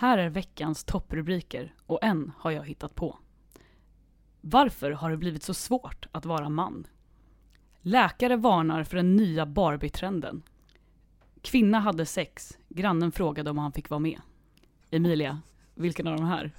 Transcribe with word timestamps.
Här 0.00 0.18
är 0.18 0.28
veckans 0.28 0.84
topprubriker 0.84 1.74
och 1.86 1.98
en 2.02 2.32
har 2.38 2.50
jag 2.50 2.64
hittat 2.64 2.94
på. 2.94 3.18
Varför 4.40 4.90
har 4.90 5.10
det 5.10 5.16
blivit 5.16 5.42
så 5.42 5.54
svårt 5.54 6.06
att 6.12 6.24
vara 6.24 6.48
man? 6.48 6.86
Läkare 7.80 8.36
varnar 8.36 8.84
för 8.84 8.96
den 8.96 9.16
nya 9.16 9.46
Barbie-trenden. 9.46 10.42
Kvinna 11.42 11.80
hade 11.80 12.06
sex, 12.06 12.58
grannen 12.68 13.12
frågade 13.12 13.50
om 13.50 13.58
han 13.58 13.72
fick 13.72 13.90
vara 13.90 13.98
med. 13.98 14.20
Emilia, 14.90 15.40
vilken 15.74 16.06
av 16.06 16.16
de 16.16 16.24
här 16.24 16.52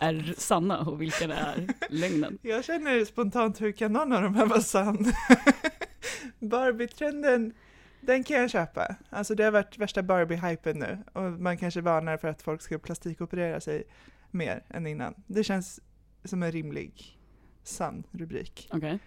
är 0.00 0.34
sanna 0.36 0.80
och 0.80 1.02
vilken 1.02 1.30
är 1.30 1.68
lögnen? 1.90 2.38
Jag 2.42 2.64
känner 2.64 3.04
spontant, 3.04 3.60
hur 3.60 3.72
kan 3.72 3.92
någon 3.92 4.12
av 4.12 4.22
de 4.22 4.34
här 4.34 4.46
vara 4.46 4.60
sann? 4.60 5.12
Barbie-trenden, 6.38 7.54
den 8.00 8.24
kan 8.24 8.36
jag 8.36 8.50
köpa. 8.50 8.96
Alltså 9.10 9.34
det 9.34 9.44
har 9.44 9.50
varit 9.50 9.78
värsta 9.78 10.02
Barbie-hypen 10.02 10.74
nu 10.78 10.98
och 11.12 11.22
man 11.22 11.56
kanske 11.58 11.80
varnar 11.80 12.16
för 12.16 12.28
att 12.28 12.42
folk 12.42 12.62
ska 12.62 12.78
plastikoperera 12.78 13.60
sig 13.60 13.82
mer 14.30 14.62
än 14.68 14.86
innan. 14.86 15.14
Det 15.26 15.44
känns 15.44 15.80
som 16.24 16.42
en 16.42 16.52
rimlig, 16.52 17.18
sann 17.62 18.04
rubrik. 18.10 18.68
Okej. 18.72 18.98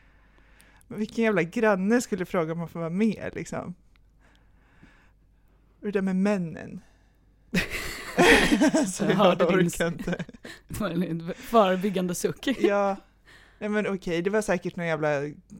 Men 0.87 0.99
vilken 0.99 1.23
jävla 1.23 1.43
granne 1.43 2.01
skulle 2.01 2.25
fråga 2.25 2.51
om 2.53 2.59
man 2.59 2.69
får 2.69 2.79
vara 2.79 2.89
med 2.89 3.29
liksom? 3.33 3.73
Och 5.79 5.85
det 5.85 5.91
där 5.91 6.01
med 6.01 6.15
männen. 6.15 6.81
alltså, 8.73 9.03
Jag 9.03 9.11
jag 9.11 9.17
hörde 9.17 9.45
din- 9.45 9.67
orkar 9.67 9.87
inte. 9.87 10.25
Okay. 10.69 11.33
Förebyggande 11.35 12.15
suck. 12.15 12.47
Ja, 12.59 12.95
nej 13.59 13.69
men 13.69 13.87
okej, 13.87 14.21
det 14.21 14.29
var 14.29 14.41
säkert 14.41 14.75
någon 14.75 14.85
jävla 14.87 15.09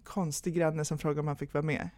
konstig 0.04 0.54
granne 0.56 0.86
som 0.86 0.98
frågade 0.98 1.20
om 1.20 1.28
han 1.28 1.38
fick 1.38 1.54
vara 1.54 1.64
med. 1.64 1.90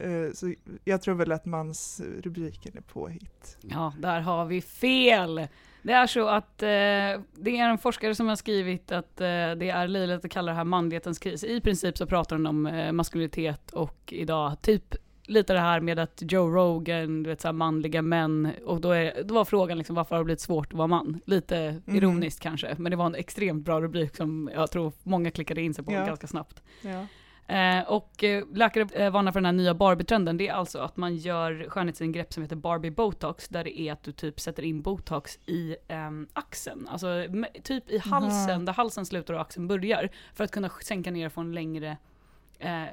Eh, 0.00 0.32
Så 0.32 0.54
jag 0.84 1.02
tror 1.02 1.14
väl 1.14 1.32
att 1.32 1.46
mans 1.46 2.00
rubriken 2.22 2.72
är 2.76 2.80
påhitt. 2.80 3.58
Ja, 3.60 3.92
där 3.98 4.20
har 4.20 4.44
vi 4.44 4.60
fel. 4.60 5.46
Det 5.82 5.92
är 5.92 6.06
så 6.06 6.28
att 6.28 6.62
eh, 6.62 6.68
det 7.34 7.58
är 7.58 7.68
en 7.68 7.78
forskare 7.78 8.14
som 8.14 8.28
har 8.28 8.36
skrivit 8.36 8.92
att 8.92 9.20
eh, 9.20 9.26
det 9.26 9.70
är 9.70 9.88
löjligt 9.88 10.24
att 10.24 10.30
kalla 10.30 10.52
det 10.52 10.56
här 10.56 10.64
manlighetens 10.64 11.18
kris. 11.18 11.44
I 11.44 11.60
princip 11.60 11.98
så 11.98 12.06
pratar 12.06 12.36
hon 12.36 12.46
om 12.46 12.66
eh, 12.66 12.92
maskulinitet 12.92 13.70
och 13.70 14.12
idag 14.12 14.62
typ 14.62 14.94
lite 15.26 15.52
det 15.52 15.60
här 15.60 15.80
med 15.80 15.98
att 15.98 16.22
Joe 16.28 16.48
Rogan, 16.48 17.22
du 17.22 17.30
vet 17.30 17.40
såhär 17.40 17.52
manliga 17.52 18.02
män, 18.02 18.48
och 18.64 18.80
då, 18.80 18.90
är, 18.90 19.22
då 19.22 19.34
var 19.34 19.44
frågan 19.44 19.78
liksom 19.78 19.96
varför 19.96 20.14
har 20.16 20.20
det 20.20 20.24
blivit 20.24 20.40
svårt 20.40 20.66
att 20.72 20.78
vara 20.78 20.86
man? 20.86 21.20
Lite 21.26 21.80
Mhm. 21.86 21.96
ironiskt 21.96 22.40
kanske, 22.40 22.74
men 22.78 22.90
det 22.90 22.96
var 22.96 23.06
en 23.06 23.14
extremt 23.14 23.64
bra 23.64 23.80
rubrik 23.80 24.16
som 24.16 24.50
jag 24.54 24.70
tror 24.70 24.92
många 25.02 25.30
klickade 25.30 25.62
in 25.62 25.74
sig 25.74 25.84
på 25.84 25.92
Ja. 25.92 26.06
ganska 26.06 26.26
snabbt. 26.26 26.62
Ja. 26.82 27.06
Eh, 27.50 27.82
och 27.88 28.24
eh, 28.24 28.44
läkare 28.54 28.88
eh, 29.04 29.10
varnar 29.10 29.32
för 29.32 29.40
den 29.40 29.44
här 29.44 29.52
nya 29.52 29.74
Barbie-trenden. 29.74 30.36
Det 30.36 30.48
är 30.48 30.52
alltså 30.52 30.78
att 30.78 30.96
man 30.96 31.16
gör 31.16 31.66
skönhetsingrepp 31.68 32.32
som 32.32 32.42
heter 32.42 32.56
Barbie 32.56 32.90
botox, 32.90 33.48
där 33.48 33.64
det 33.64 33.80
är 33.80 33.92
att 33.92 34.02
du 34.02 34.12
typ 34.12 34.40
sätter 34.40 34.62
in 34.62 34.82
botox 34.82 35.38
i 35.46 35.76
ehm, 35.88 36.28
axeln. 36.32 36.88
Alltså 36.88 37.24
typ 37.62 37.90
i 37.90 37.98
halsen, 37.98 38.50
Aha. 38.50 38.58
där 38.58 38.72
halsen 38.72 39.06
slutar 39.06 39.34
och 39.34 39.40
axeln 39.40 39.68
börjar. 39.68 40.08
För 40.34 40.44
att 40.44 40.50
kunna 40.50 40.68
sänka 40.68 41.10
ner 41.10 41.26
och 41.26 41.32
få 41.32 41.40
en 41.40 41.52
längre, 41.52 41.96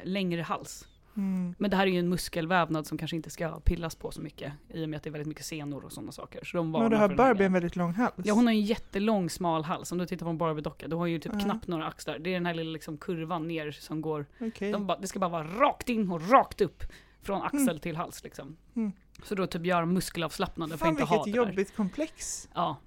längre 0.04 0.42
hals. 0.42 0.88
Mm. 1.18 1.56
Men 1.58 1.72
det 1.72 1.78
här 1.78 1.88
är 1.88 1.92
ju 1.92 2.00
en 2.00 2.10
muskelvävnad 2.10 2.88
som 2.88 2.98
kanske 2.98 3.16
inte 3.16 3.30
ska 3.30 3.60
pillas 3.60 3.96
på 3.96 4.12
så 4.12 4.22
mycket, 4.22 4.54
i 4.74 4.86
och 4.86 4.90
med 4.90 4.98
att 4.98 5.04
det 5.04 5.10
är 5.10 5.12
väldigt 5.12 5.28
mycket 5.28 5.46
senor 5.46 5.86
och 5.86 5.92
sådana 5.92 6.12
saker. 6.12 6.44
Så 6.44 6.58
de 6.58 6.72
Men 6.72 6.92
då 6.92 6.98
har 6.98 7.16
Barbie 7.16 7.44
en 7.46 7.54
väldigt 7.54 7.76
lång 7.76 7.94
hals. 7.94 8.14
Ja 8.24 8.34
hon 8.34 8.46
har 8.48 8.54
en 8.54 8.62
jättelång 8.62 9.30
smal 9.30 9.64
hals, 9.64 9.92
om 9.92 9.98
du 9.98 10.06
tittar 10.06 10.26
på 10.26 10.30
en 10.30 10.38
Barbie-docka, 10.38 10.88
du 10.88 10.96
har 10.96 11.06
ju 11.06 11.20
typ 11.20 11.32
Ja. 11.34 11.40
knappt 11.40 11.68
några 11.68 11.88
axlar. 11.88 12.20
Det 12.20 12.30
är 12.30 12.34
den 12.34 12.46
här 12.46 12.54
lilla 12.54 12.72
liksom 12.72 12.98
kurvan 12.98 13.48
ner 13.48 13.72
som 13.72 14.02
går 14.02 14.26
Okej. 14.42 14.72
de 14.72 14.88
bara, 14.88 14.98
det 14.98 15.08
ska 15.08 15.20
bara 15.20 15.30
vara 15.30 15.44
rakt 15.48 15.90
in 15.90 16.12
och 16.12 16.30
rakt 16.32 16.62
upp. 16.62 16.84
Från 17.22 17.42
axel 17.42 17.80
till 17.80 17.96
hals 17.96 18.24
liksom. 18.24 18.58
Mm. 18.76 18.92
Så 19.24 19.36
då 19.36 19.48
typ 19.48 19.66
gör 19.66 19.80
de 19.80 19.94
muskelavslappnade 19.94 20.70
för 20.70 20.76
att 20.76 20.80
Fan 20.80 20.90
inte 20.90 21.04
ha 21.04 21.24
vilket 21.24 21.34
det 21.34 21.46
där. 21.46 21.50
jobbigt 21.52 21.76
komplex. 21.76 22.50
Ja. 22.54 22.78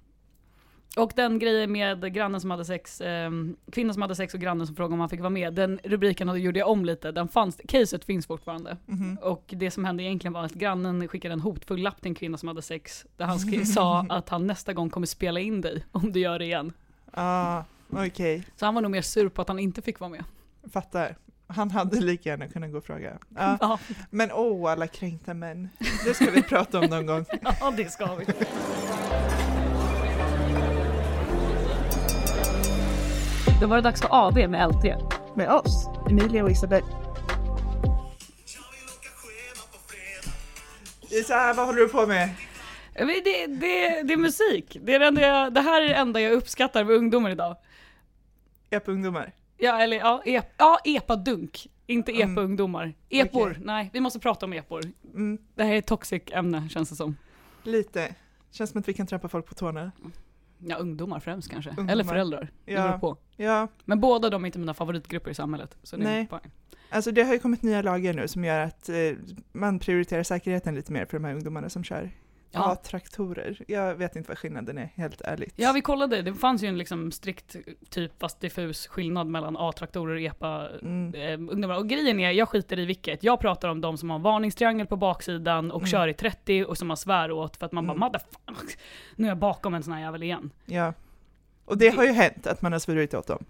Och 0.97 1.11
den 1.15 1.39
grejen 1.39 1.71
med 1.71 2.13
grannen 2.13 2.41
som 2.41 2.51
hade 2.51 2.65
sex, 2.65 3.01
eh, 3.01 3.31
kvinnan 3.71 3.93
som 3.93 4.01
hade 4.01 4.15
sex 4.15 4.33
och 4.33 4.39
grannen 4.39 4.67
som 4.67 4.75
frågade 4.75 4.93
om 4.93 4.99
han 4.99 5.09
fick 5.09 5.19
vara 5.19 5.29
med, 5.29 5.53
den 5.53 5.79
rubriken 5.83 6.41
gjorde 6.41 6.59
jag 6.59 6.69
om 6.69 6.85
lite. 6.85 7.11
Den 7.11 7.27
fanns, 7.27 7.57
caset 7.67 8.05
finns 8.05 8.27
fortfarande. 8.27 8.77
Mhm. 8.85 9.17
Och 9.21 9.43
det 9.47 9.71
som 9.71 9.85
hände 9.85 10.03
egentligen 10.03 10.33
var 10.33 10.43
att 10.43 10.53
grannen 10.53 11.07
skickade 11.07 11.33
en 11.33 11.39
hotfull 11.39 11.81
lapp 11.81 12.01
till 12.01 12.11
en 12.11 12.15
kvinna 12.15 12.37
som 12.37 12.47
hade 12.47 12.61
sex, 12.61 13.05
där 13.17 13.25
han 13.25 13.65
sa 13.65 14.05
att 14.09 14.29
han 14.29 14.47
nästa 14.47 14.73
gång 14.73 14.89
kommer 14.89 15.07
spela 15.07 15.39
in 15.39 15.61
dig 15.61 15.85
om 15.91 16.11
du 16.11 16.19
gör 16.19 16.39
det 16.39 16.45
igen. 16.45 16.73
Ah, 17.11 17.63
okej. 17.89 18.43
Så 18.55 18.65
han 18.65 18.75
var 18.75 18.81
nog 18.81 18.91
mer 18.91 19.01
sur 19.01 19.29
på 19.29 19.41
att 19.41 19.47
han 19.47 19.59
inte 19.59 19.81
fick 19.81 19.99
vara 19.99 20.09
med. 20.09 20.23
Fattar. 20.73 21.15
Han 21.47 21.71
hade 21.71 21.99
lika 22.01 22.29
gärna 22.29 22.47
kunnat 22.47 22.71
gå 22.71 22.77
och 22.77 22.83
fråga. 22.83 23.17
Ja. 23.35 23.57
Ja, 23.61 23.79
Men 24.09 24.31
åh, 24.31 24.65
oh, 24.65 24.71
alla 24.71 24.87
kränkta 24.87 25.33
män. 25.33 25.69
Det 26.05 26.13
ska 26.13 26.31
vi 26.31 26.43
prata 26.43 26.79
om 26.79 26.85
någon 26.85 27.05
gång. 27.05 27.25
ja 27.59 27.73
det 27.77 27.91
ska 27.91 28.15
vi. 28.15 28.25
Då 33.61 33.67
var 33.67 33.75
det 33.75 33.81
dags 33.81 34.01
för 34.01 34.09
AV 34.11 34.49
med 34.49 34.69
LT. 34.69 34.83
Med 35.35 35.49
oss, 35.51 35.87
Emilia 36.09 36.43
och 36.43 36.51
Isabel. 36.51 36.83
Isa, 41.09 41.53
vad 41.53 41.65
håller 41.65 41.79
du 41.79 41.87
på 41.89 42.07
med? 42.07 42.29
Det, 42.93 43.05
det, 43.21 43.47
det 44.03 44.13
är 44.13 44.17
musik. 44.17 44.77
Det, 44.81 44.93
är 44.95 44.99
det, 44.99 45.05
enda 45.05 45.21
jag, 45.21 45.53
det 45.53 45.61
här 45.61 45.81
är 45.81 45.89
det 45.89 45.95
enda 45.95 46.21
jag 46.21 46.33
uppskattar 46.33 46.83
med 46.83 46.95
ungdomar 46.95 47.29
idag. 47.29 47.55
Epa-ungdomar. 48.69 49.31
Ja, 49.57 49.79
eller 49.81 49.97
ja, 49.97 50.21
ep, 50.25 50.45
ja 50.57 50.79
epa-dunk. 50.85 51.67
Inte 51.87 52.11
Mm. 52.11 52.37
epa-ungdomar. 52.37 52.93
Epor, 53.09 53.51
Okej. 53.51 53.61
nej, 53.65 53.89
vi 53.93 53.99
måste 53.99 54.19
prata 54.19 54.45
om 54.45 54.53
epor. 54.53 54.81
Mm, 55.13 55.37
Det 55.55 55.63
här 55.63 55.73
är 55.73 55.77
ett 55.77 55.87
toxic 55.87 56.23
ämne 56.31 56.69
känns 56.69 56.89
det 56.89 56.95
som. 56.95 57.17
lite. 57.63 58.15
Känns 58.51 58.69
som 58.69 58.79
att 58.79 58.87
vi 58.87 58.93
kan 58.93 59.07
trampa 59.07 59.27
folk 59.27 59.45
på 59.45 59.53
tårna. 59.53 59.91
Ja, 60.63 60.75
ungdomar 60.75 61.19
främst 61.19 61.51
kanske. 61.51 61.69
Ungdomar. 61.69 61.91
Eller 61.91 62.03
föräldrar. 62.03 62.51
Det 62.65 62.71
beror 62.75 62.87
Ja, 62.87 62.97
på. 62.99 63.17
ja, 63.35 63.67
Men 63.85 63.99
båda 63.99 64.29
de 64.29 64.43
är 64.43 64.45
inte 64.45 64.59
mina 64.59 64.73
favoritgrupper 64.73 65.31
i 65.31 65.33
samhället. 65.33 65.77
Så 65.83 65.95
det 65.97 66.01
är 66.03 66.05
Nej. 66.05 66.27
fine. 66.29 66.51
alltså 66.89 67.11
det 67.11 67.23
har 67.23 67.33
ju 67.33 67.39
kommit 67.39 67.61
nya 67.61 67.81
lagar 67.81 68.13
nu 68.13 68.27
som 68.27 68.43
gör 68.45 68.59
att 68.59 68.89
eh, 68.89 68.95
man 69.51 69.79
prioriterar 69.79 70.23
säkerheten 70.23 70.75
lite 70.75 70.91
mer 70.91 71.05
för 71.05 71.17
de 71.19 71.25
här 71.25 71.33
ungdomarna 71.33 71.69
som 71.69 71.83
kör 71.83 72.11
Ja. 72.53 72.71
A-traktorer. 72.71 73.61
Jag 73.67 73.95
vet 73.95 74.15
inte 74.15 74.27
vad 74.29 74.37
skillnaden 74.37 74.77
är, 74.77 74.89
helt 74.95 75.21
ärligt. 75.21 75.53
Ja, 75.55 75.71
vi 75.71 75.81
kollade. 75.81 76.21
Det 76.21 76.33
fanns 76.33 76.63
ju 76.63 76.67
en 76.67 76.77
liksom 76.77 77.11
strikt, 77.11 77.55
typ 77.89 78.19
fast 78.19 78.39
diffus 78.39 78.87
skillnad 78.87 79.27
mellan 79.27 79.57
A-traktorer 79.57 80.15
och 80.15 80.21
epa 80.21 80.67
Mm. 80.81 81.63
eh. 81.63 81.77
Och 81.77 81.89
grejen 81.89 82.19
är, 82.19 82.31
jag 82.31 82.49
skiter 82.49 82.79
i 82.79 82.85
vilket. 82.85 83.23
Jag 83.23 83.39
pratar 83.39 83.69
om 83.69 83.81
de 83.81 83.97
som 83.97 84.09
har 84.09 84.19
varningstriangel 84.19 84.87
på 84.87 84.95
baksidan 84.95 85.71
och 85.71 85.79
Mm. 85.81 85.87
kör 85.87 86.07
i 86.07 86.13
30 86.13 86.65
och 86.65 86.77
som 86.77 86.87
man 86.87 86.97
svär 86.97 87.31
åt 87.31 87.57
för 87.57 87.65
att 87.65 87.71
man 87.71 87.83
Mm. 87.85 87.99
bara 87.99 88.05
motherfuck, 88.07 88.77
nu 89.15 89.25
är 89.25 89.29
jag 89.31 89.37
bakom 89.37 89.73
en 89.73 89.83
sån 89.83 89.93
här 89.93 90.01
jävel 90.01 90.23
igen. 90.23 90.51
Ja. 90.65 90.93
Och 91.65 91.77
det 91.77 91.89
har 91.89 92.03
ju 92.03 92.11
hänt 92.11 92.47
att 92.47 92.61
man 92.61 92.71
har 92.71 92.79
svurit 92.79 93.13
åt 93.13 93.27
dem. 93.27 93.45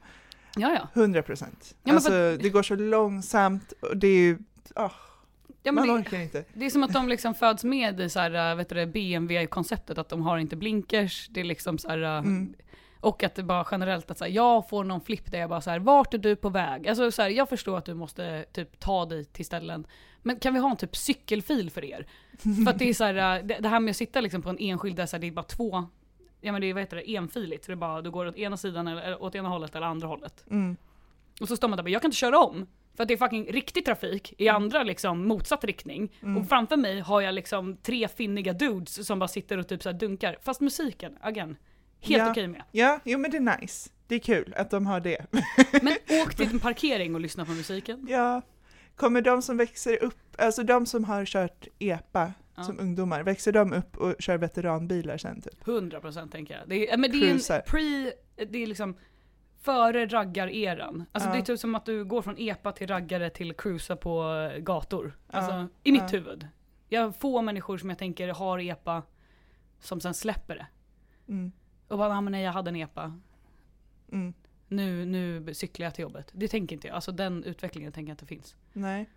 Ja, 0.56 0.73
ja. 0.94 1.01
100 1.01 1.22
procent. 1.22 1.75
men 1.83 1.95
alltså 1.95 2.09
för- 2.09 2.38
det 2.38 2.50
går 2.50 2.63
så 2.63 2.75
långsamt 2.75 3.73
och 3.81 3.97
det 3.97 4.07
är 4.07 4.18
ju, 4.22 4.38
ah, 4.75 4.89
ja 5.63 5.72
man 5.72 5.88
det, 5.88 5.94
orkar 5.94 6.19
inte. 6.19 6.44
det 6.53 6.66
är 6.66 6.69
som 6.69 6.84
att 6.84 6.94
de 6.94 7.09
liksom 7.09 7.34
föds 7.35 7.63
med 7.63 8.00
i 8.00 8.09
så 8.09 8.19
här, 8.19 8.51
äh, 8.51 8.56
vet 8.57 8.69
du, 8.69 8.75
det, 8.75 8.88
BMW-konceptet, 8.88 9.97
att 9.97 10.09
de 10.09 10.22
har 10.22 10.38
inte 10.38 10.56
blinkers, 10.56 11.28
det 11.29 11.39
är 11.39 11.44
liksom 11.44 11.78
så 11.78 11.89
här, 11.89 12.01
äh, 12.01 12.17
Mm. 12.17 12.53
och 13.00 13.23
att 13.23 13.35
det 13.35 13.44
bara 13.44 13.67
generellt 13.72 14.12
att 14.12 14.17
så 14.17 14.23
här, 14.23 14.31
jag 14.31 14.69
får 14.69 14.84
någon 14.84 15.01
flipp 15.01 15.31
där 15.31 15.39
jag 15.39 15.50
bara 15.50 15.62
så 15.62 15.69
här, 15.69 15.79
vart 15.79 16.13
är 16.13 16.17
du 16.17 16.35
på 16.35 16.50
väg? 16.50 16.88
Alltså 16.88 17.12
så 17.12 17.22
här, 17.22 17.29
jag 17.29 17.50
förstår 17.50 17.78
att 17.78 17.85
du 17.85 17.94
måste 17.94 18.45
typ 18.53 18.79
ta 18.79 19.06
dig 19.06 19.25
till 19.25 19.45
ställen, 19.45 19.88
men 20.22 20.39
kan 20.39 20.53
vi 20.53 20.59
ha 20.59 20.72
en 20.72 20.78
typ 20.78 20.95
cykelfil 20.95 21.72
för 21.72 21.85
er? 21.85 22.07
För 22.66 22.72
att 22.72 22.79
det 22.79 22.89
är 22.89 22.94
så 22.94 23.03
här, 23.03 23.38
äh, 23.39 23.45
det, 23.45 23.57
det 23.59 23.69
här 23.69 23.79
med 23.79 23.91
att 23.91 23.97
sitta 23.97 24.22
liksom 24.22 24.41
på 24.41 24.50
en 24.50 24.57
enskild, 24.59 24.95
där 24.95 25.06
så 25.06 25.16
här, 25.16 25.22
det 25.22 25.28
är 25.28 25.31
bara 25.31 25.44
två, 25.44 25.85
ja 26.41 26.51
men 26.51 26.62
det 26.62 26.68
är 26.68 26.73
vad 26.73 26.81
heter 26.83 26.97
det, 26.97 27.16
enfiligt, 27.16 27.63
så 27.66 27.72
det 27.72 27.73
är 27.73 27.75
bara, 27.75 28.01
du 28.01 28.12
går 28.12 28.25
åt 28.25 28.38
ena 28.38 28.57
sidan 28.57 28.88
eller, 28.88 29.01
eller 29.01 29.23
åt 29.23 29.35
ena 29.35 29.50
hållet 29.50 29.75
eller 29.75 29.88
andra 29.88 30.07
hållet. 30.07 30.45
Mm. 30.50 30.78
Och 31.41 31.47
så 31.47 31.57
står 31.57 31.68
man 31.68 31.78
där 31.78 31.81
och 31.81 31.85
bara, 31.85 31.89
jag 31.91 32.01
kan 32.01 32.07
inte 32.09 32.18
köra 32.18 32.39
om. 32.39 32.68
För 32.96 33.03
att 33.03 33.07
det 33.07 33.13
är 33.13 33.18
fucking 33.18 33.46
riktig 33.52 33.85
trafik 33.85 34.34
i 34.38 34.47
andra 34.50 34.84
liksom 34.84 35.28
motsatt 35.28 35.63
riktning. 35.63 36.12
Mm. 36.22 36.38
Och 36.38 36.50
framför 36.50 36.78
mig 36.78 37.00
har 37.00 37.22
jag 37.22 37.34
liksom 37.35 37.78
tre 37.78 38.07
finniga 38.07 38.53
dudes 38.53 39.07
som 39.07 39.19
bara 39.19 39.28
sitter 39.28 39.57
och 39.57 39.68
typ 39.68 39.84
så 39.84 39.91
dunkar. 39.91 40.38
Fast 40.41 40.62
musiken, 40.62 41.18
again, 41.22 41.57
helt 42.00 42.24
Ja. 42.24 42.31
okej 42.31 42.48
med. 42.48 42.63
Ja, 42.71 43.00
jo 43.06 43.18
men 43.19 43.31
det 43.31 43.38
är 43.38 43.60
nice. 43.62 43.89
Det 44.07 44.15
är 44.15 44.19
kul 44.19 44.54
att 44.57 44.69
de 44.71 44.86
har 44.86 45.00
det. 45.00 45.25
Men 45.81 45.95
åk 46.24 46.36
till 46.36 46.50
en 46.50 46.60
parkering 46.69 47.15
och 47.15 47.21
lyssna 47.21 47.45
på 47.45 47.51
musiken. 47.51 48.07
Ja. 48.10 48.42
Kommer 48.95 49.21
de 49.21 49.42
som 49.42 49.57
växer 49.57 50.04
upp, 50.04 50.36
alltså 50.38 50.63
de 50.63 50.86
som 50.86 51.04
har 51.04 51.25
kört 51.25 51.68
EPA 51.80 52.33
Ja. 52.56 52.63
som 52.63 52.80
ungdomar, 52.80 53.24
växer 53.24 53.51
de 53.51 53.74
upp 53.74 53.98
och 53.98 54.15
kör 54.19 54.38
veteranbilar 54.38 55.18
sen 55.18 55.42
typ? 55.42 55.63
100% 55.65 56.31
tänker 56.31 56.54
jag. 56.57 56.69
Det 56.69 56.89
är, 56.92 56.98
men 56.98 57.12
det 57.12 57.18
är 57.30 57.31
en 57.56 57.62
pre, 57.68 58.12
det 58.45 58.63
är 58.63 58.68
liksom 58.68 58.95
före 59.62 60.06
raggar-eran. 60.06 61.06
Alltså 61.12 61.30
Ja. 61.30 61.34
det 61.34 61.40
är 61.42 61.46
typ 61.46 61.60
som 61.60 61.75
att 61.75 61.86
du 61.86 62.06
går 62.06 62.22
från 62.22 62.36
epa 62.38 62.72
till 62.72 62.88
raggare 62.88 63.30
till 63.30 63.54
cruisa 63.54 63.96
på 63.96 64.24
eh, 64.54 64.60
gator. 64.60 65.18
Alltså 65.28 65.52
Ja. 65.52 65.68
i 65.84 65.92
mitt 65.92 66.02
Ja. 66.02 66.08
huvud. 66.19 66.48
Jag 66.90 67.02
har 67.02 67.12
få 67.12 67.42
människor 67.42 67.78
som 67.78 67.90
jag 67.90 68.00
tänker 68.00 68.28
har 68.28 68.60
epa 68.60 69.04
som 69.80 70.02
sen 70.02 70.13
släpper 70.13 70.56
det. 70.56 70.68
Mm. 71.28 71.52
Och 71.88 71.98
bara, 71.98 72.13
"Ah, 72.18 72.22
men 72.22 72.31
nej 72.31 72.44
jag 72.44 72.52
hade 72.52 72.69
en 72.69 72.75
epa. 72.75 73.19
Mm. 74.12 74.34
Nu, 74.68 75.06
nu 75.06 75.54
cyklar 75.54 75.86
jag 75.86 75.96
till 75.96 76.02
jobbet. 76.04 76.31
Det 76.34 76.48
tänker 76.48 76.75
inte 76.75 76.88
jag. 76.88 76.96
Alltså 76.96 77.12
den 77.12 77.44
utvecklingen 77.44 77.92
tänker 77.92 78.10
jag 78.10 78.13
inte 78.13 78.25
finns. 78.25 78.56
Nej. 78.74 79.10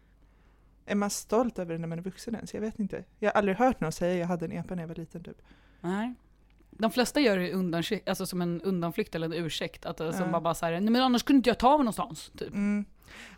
Är 0.87 0.95
man 0.95 1.11
stolt 1.11 1.59
över 1.59 1.73
det 1.75 1.79
när 1.79 1.89
man 1.89 1.99
är 1.99 2.03
vuxen 2.03 2.35
ens? 2.35 2.55
Jag 2.55 2.61
vet 2.61 2.79
inte. 2.79 3.05
Jag 3.19 3.31
har 3.31 3.39
aldrig 3.39 3.57
hört 3.57 3.81
någon 3.81 3.93
säga 3.93 4.15
jag 4.19 4.27
hade 4.27 4.45
en 4.45 4.53
EPA 4.53 4.75
när 4.75 4.83
jag 4.83 4.89
var 4.89 4.95
liten 4.95 5.23
typ. 5.25 5.43
Nej. 5.81 6.15
De 6.79 6.91
flesta 6.91 7.21
gör 7.21 7.37
det 7.39 7.53
undansk- 7.53 8.03
alltså 8.09 8.27
som 8.27 8.43
en 8.43 8.61
undanflykt 8.63 9.15
eller 9.15 9.27
en 9.27 9.33
ursäkt. 9.45 9.87
Att, 9.87 10.01
alltså, 10.01 10.23
Ja. 10.23 10.31
man 10.31 10.43
bara 10.43 10.55
säger 10.55 10.81
nej 10.81 10.91
men 10.91 11.03
annars 11.03 11.23
kunde 11.23 11.37
inte 11.37 11.51
jag 11.51 11.59
ta 11.59 11.71
mig 11.71 11.79
någonstans. 11.85 12.33
Typ. 12.39 12.49
Mm. 12.55 12.85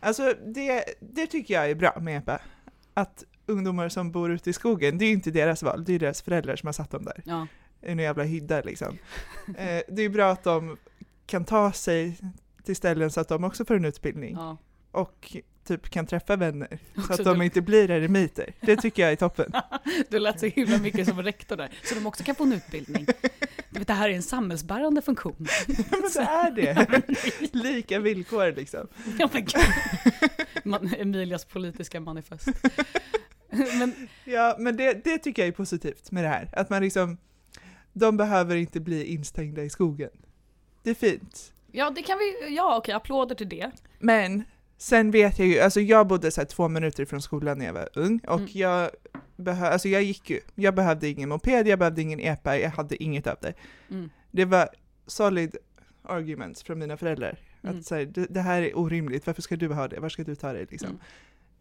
Alltså 0.00 0.34
det, 0.54 0.84
det 1.00 1.26
tycker 1.26 1.54
jag 1.54 1.70
är 1.70 1.74
bra 1.74 1.98
med 2.00 2.16
EPA. 2.18 2.40
Att 2.94 3.24
ungdomar 3.46 3.88
som 3.88 4.12
bor 4.12 4.30
ute 4.32 4.50
i 4.50 4.52
skogen, 4.52 4.98
det 4.98 5.04
är 5.04 5.06
ju 5.06 5.12
inte 5.12 5.30
deras 5.30 5.62
val, 5.62 5.84
det 5.84 5.92
är 5.92 5.98
deras 5.98 6.22
föräldrar 6.22 6.56
som 6.56 6.66
har 6.66 6.72
satt 6.72 6.90
dem 6.90 7.04
där. 7.04 7.22
Ja. 7.24 7.46
En 7.80 7.98
jävla 7.98 8.24
hydda 8.24 8.60
liksom. 8.60 8.88
eh, 9.56 9.82
det 9.88 10.02
är 10.02 10.08
bra 10.08 10.30
att 10.30 10.44
de 10.44 10.76
kan 11.26 11.44
ta 11.44 11.72
sig 11.72 12.18
till 12.62 12.76
ställen 12.76 13.10
så 13.10 13.20
att 13.20 13.28
de 13.28 13.44
också 13.44 13.64
får 13.64 13.74
en 13.76 13.84
utbildning. 13.84 14.34
Ja. 14.34 14.56
Och 14.90 15.36
typ 15.66 15.90
kan 15.90 16.06
träffa 16.06 16.36
vänner. 16.36 16.78
Så 17.06 17.12
att 17.12 17.24
de 17.24 17.38
du- 17.38 17.44
inte 17.44 17.60
blir 17.60 17.90
eremiter. 17.90 18.54
Det 18.60 18.76
tycker 18.76 19.02
jag 19.02 19.12
är 19.12 19.16
toppen. 19.16 19.52
Du 20.08 20.18
lät 20.18 20.40
så 20.40 20.46
himla 20.46 20.78
mycket 20.78 21.08
som 21.08 21.22
rektor 21.22 21.56
där. 21.56 21.70
Så 21.84 21.94
de 21.94 22.06
också 22.06 22.24
kan 22.24 22.34
få 22.34 22.44
en 22.44 22.52
utbildning. 22.52 23.06
Du 23.70 23.78
vet, 23.78 23.88
det 23.88 23.94
här 23.94 24.08
är 24.08 24.12
en 24.14 24.22
samhällsbärande 24.22 25.02
funktion. 25.02 25.36
Men 25.66 26.00
det 26.14 26.20
är 26.20 26.50
det. 26.50 27.02
Lika 27.52 27.98
villkor 27.98 28.52
liksom. 28.52 28.88
Ja, 29.18 29.28
men. 29.32 29.46
Man, 30.64 30.94
Emilias 30.98 31.44
politiska 31.44 32.00
manifest. 32.00 32.48
Men, 33.78 34.08
Ja, 34.24 34.56
men 34.58 34.76
det, 34.76 35.04
det 35.04 35.18
tycker 35.18 35.42
jag 35.42 35.48
är 35.48 35.52
positivt 35.52 36.10
med 36.10 36.24
det 36.24 36.28
här. 36.28 36.48
Att 36.52 36.70
man 36.70 36.82
liksom, 36.82 37.18
de 37.92 38.16
behöver 38.16 38.56
inte 38.56 38.80
bli 38.80 39.04
instängda 39.04 39.62
i 39.62 39.70
skogen. 39.70 40.10
Det 40.82 40.90
är 40.90 40.94
fint. 40.94 41.52
ja, 41.72 41.90
det 41.90 42.02
kan 42.02 42.18
vi, 42.18 42.54
ja 42.56 42.76
okej, 42.76 42.94
applåder 42.94 43.34
till 43.34 43.48
det. 43.48 43.70
Men 43.98 44.44
sen 44.78 45.10
vet 45.10 45.38
jag 45.38 45.48
ju, 45.48 45.58
alltså 45.60 45.80
jag 45.80 46.06
bodde 46.06 46.30
så 46.30 46.44
två 46.44 46.68
minuter 46.68 47.04
från 47.04 47.22
skolan 47.22 47.58
när 47.58 47.66
jag 47.66 47.72
var 47.72 47.88
ung 47.94 48.20
och 48.28 48.38
Mm. 48.38 48.48
jag 48.52 48.90
behö, 49.36 49.66
alltså 49.68 49.88
jag 49.88 50.02
gick 50.02 50.30
ju, 50.30 50.40
jag 50.54 50.74
behövde 50.74 51.08
ingen 51.08 51.28
moped, 51.28 51.68
jag 51.68 51.78
behövde 51.78 52.02
ingen 52.02 52.20
epa, 52.20 52.58
jag 52.58 52.70
hade 52.70 53.02
inget 53.02 53.26
av 53.26 53.36
det. 53.40 53.54
Mm. 53.90 54.10
Det 54.30 54.44
var 54.44 54.68
solid 55.06 55.56
arguments 56.02 56.62
från 56.62 56.78
mina 56.78 56.96
föräldrar. 56.96 57.38
Mm. 57.62 57.78
Att 57.78 57.84
så 57.86 57.94
här, 57.94 58.04
det, 58.04 58.26
det 58.30 58.40
här 58.40 58.62
är 58.62 58.78
orimligt, 58.78 59.26
varför 59.26 59.42
ska 59.42 59.56
du 59.56 59.68
ha 59.72 59.88
det, 59.88 60.00
var 60.00 60.08
ska 60.08 60.24
du 60.24 60.34
ta 60.34 60.52
det 60.52 60.70
liksom? 60.70 60.98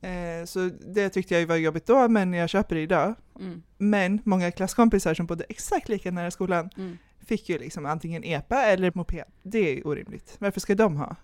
Eh, 0.02 0.46
så 0.46 0.70
det 0.94 1.10
tyckte 1.10 1.40
jag 1.40 1.48
var 1.48 1.56
jobbigt 1.56 1.86
då, 1.86 2.08
men 2.08 2.34
jag 2.34 2.50
köper 2.50 2.76
det 2.76 2.82
idag. 2.82 3.16
Mm. 3.40 3.64
Men 3.78 4.22
många 4.24 4.52
klasskompisar 4.52 5.14
som 5.14 5.26
bodde 5.26 5.44
exakt 5.50 5.90
lika 5.90 6.12
nära 6.12 6.32
skolan 6.32 6.70
Mm. 6.78 6.98
fick 7.26 7.50
ju 7.50 7.58
liksom 7.58 7.86
antingen 7.86 8.24
epa 8.24 8.64
eller 8.64 8.92
moped. 8.96 9.24
Det 9.44 9.60
är 9.80 9.88
orimligt. 9.88 10.36
Varför 10.40 10.60
ska 10.60 10.76
de 10.76 10.96
ha? 10.98 11.16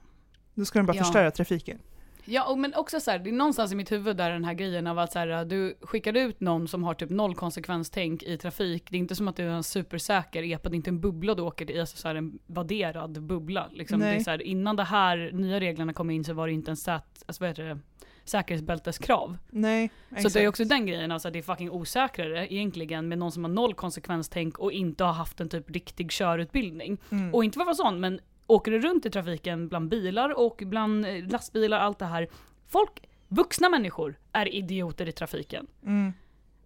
Då 0.53 0.65
ska 0.65 0.79
de 0.79 0.85
bara 0.85 0.97
Ja. 0.97 1.03
förstöra 1.03 1.31
trafiken. 1.31 1.79
Ja, 2.25 2.49
och, 2.49 2.57
men 2.59 2.73
också 2.73 2.99
så 2.99 3.11
här, 3.11 3.19
det 3.19 3.29
är 3.29 3.33
någonstans 3.33 3.71
i 3.71 3.75
mitt 3.75 3.91
huvud 3.91 4.17
där 4.17 4.31
den 4.31 4.45
här 4.45 4.53
grejen 4.53 4.87
av 4.87 4.99
att 4.99 5.11
så 5.11 5.19
här, 5.19 5.45
du 5.45 5.77
skickade 5.81 6.19
ut 6.19 6.39
någon 6.39 6.67
som 6.67 6.83
har 6.83 6.93
typ 6.93 7.09
noll 7.09 7.35
konsekvenstänk 7.35 8.23
i 8.23 8.37
trafik. 8.37 8.83
Det 8.89 8.97
är 8.97 8.99
inte 8.99 9.15
som 9.15 9.27
att 9.27 9.35
du 9.35 9.43
är 9.43 9.49
en 9.49 9.63
supersäker 9.63 10.43
epa, 10.43 10.69
det 10.69 10.73
är 10.73 10.77
inte 10.77 10.89
en 10.89 10.99
bubbla 10.99 11.35
du 11.35 11.41
åker 11.41 11.71
i, 11.71 11.79
alltså 11.79 11.97
så 11.97 12.07
här 12.07 12.15
en 12.15 12.39
vadderad 12.45 13.21
bubbla. 13.23 13.69
Liksom. 13.71 13.99
Det 13.99 14.07
är 14.07 14.19
så 14.19 14.31
här, 14.31 14.41
innan 14.41 14.75
de 14.75 14.83
här 14.83 15.31
nya 15.33 15.59
reglerna 15.59 15.93
kom 15.93 16.09
in 16.09 16.23
så 16.23 16.33
var 16.33 16.47
det 16.47 16.53
inte 16.53 16.71
en 16.71 16.77
sät, 16.77 17.23
alltså 17.25 17.43
vad 17.43 17.49
heter 17.49 17.63
det, 17.63 17.79
säkerhetsbälteskrav. 18.23 19.37
Nej, 19.49 19.91
Så 20.17 20.29
det 20.29 20.43
är 20.43 20.47
också 20.47 20.65
den 20.65 20.85
grejen, 20.85 21.11
alltså 21.11 21.27
att 21.27 21.33
det 21.33 21.39
är 21.39 21.43
fucking 21.43 21.71
osäkrare 21.71 22.53
egentligen 22.53 23.07
med 23.07 23.17
någon 23.17 23.31
som 23.31 23.43
har 23.43 23.51
noll 23.51 23.73
konsekvenstänk 23.73 24.59
och 24.59 24.71
inte 24.71 25.03
har 25.03 25.13
haft 25.13 25.39
en 25.41 25.49
typ 25.49 25.71
riktig 25.71 26.11
körutbildning. 26.11 26.97
Mm. 27.09 27.33
Och 27.33 27.43
inte 27.43 27.55
för 27.55 27.61
att 27.61 27.65
vara 27.65 27.75
sån, 27.75 27.99
men 27.99 28.19
åker 28.51 28.71
du 28.71 28.79
runt 28.79 29.05
i 29.05 29.09
trafiken 29.09 29.67
bland 29.67 29.89
bilar 29.89 30.39
och 30.39 30.63
bland 30.65 31.05
eh, 31.05 31.23
lastbilar, 31.29 31.79
allt 31.79 31.99
det 31.99 32.05
här. 32.05 32.27
Folk, 32.67 32.91
vuxna 33.27 33.69
människor, 33.69 34.15
är 34.33 34.55
idioter 34.55 35.07
i 35.09 35.11
trafiken. 35.11 35.67
Mm. 35.85 36.13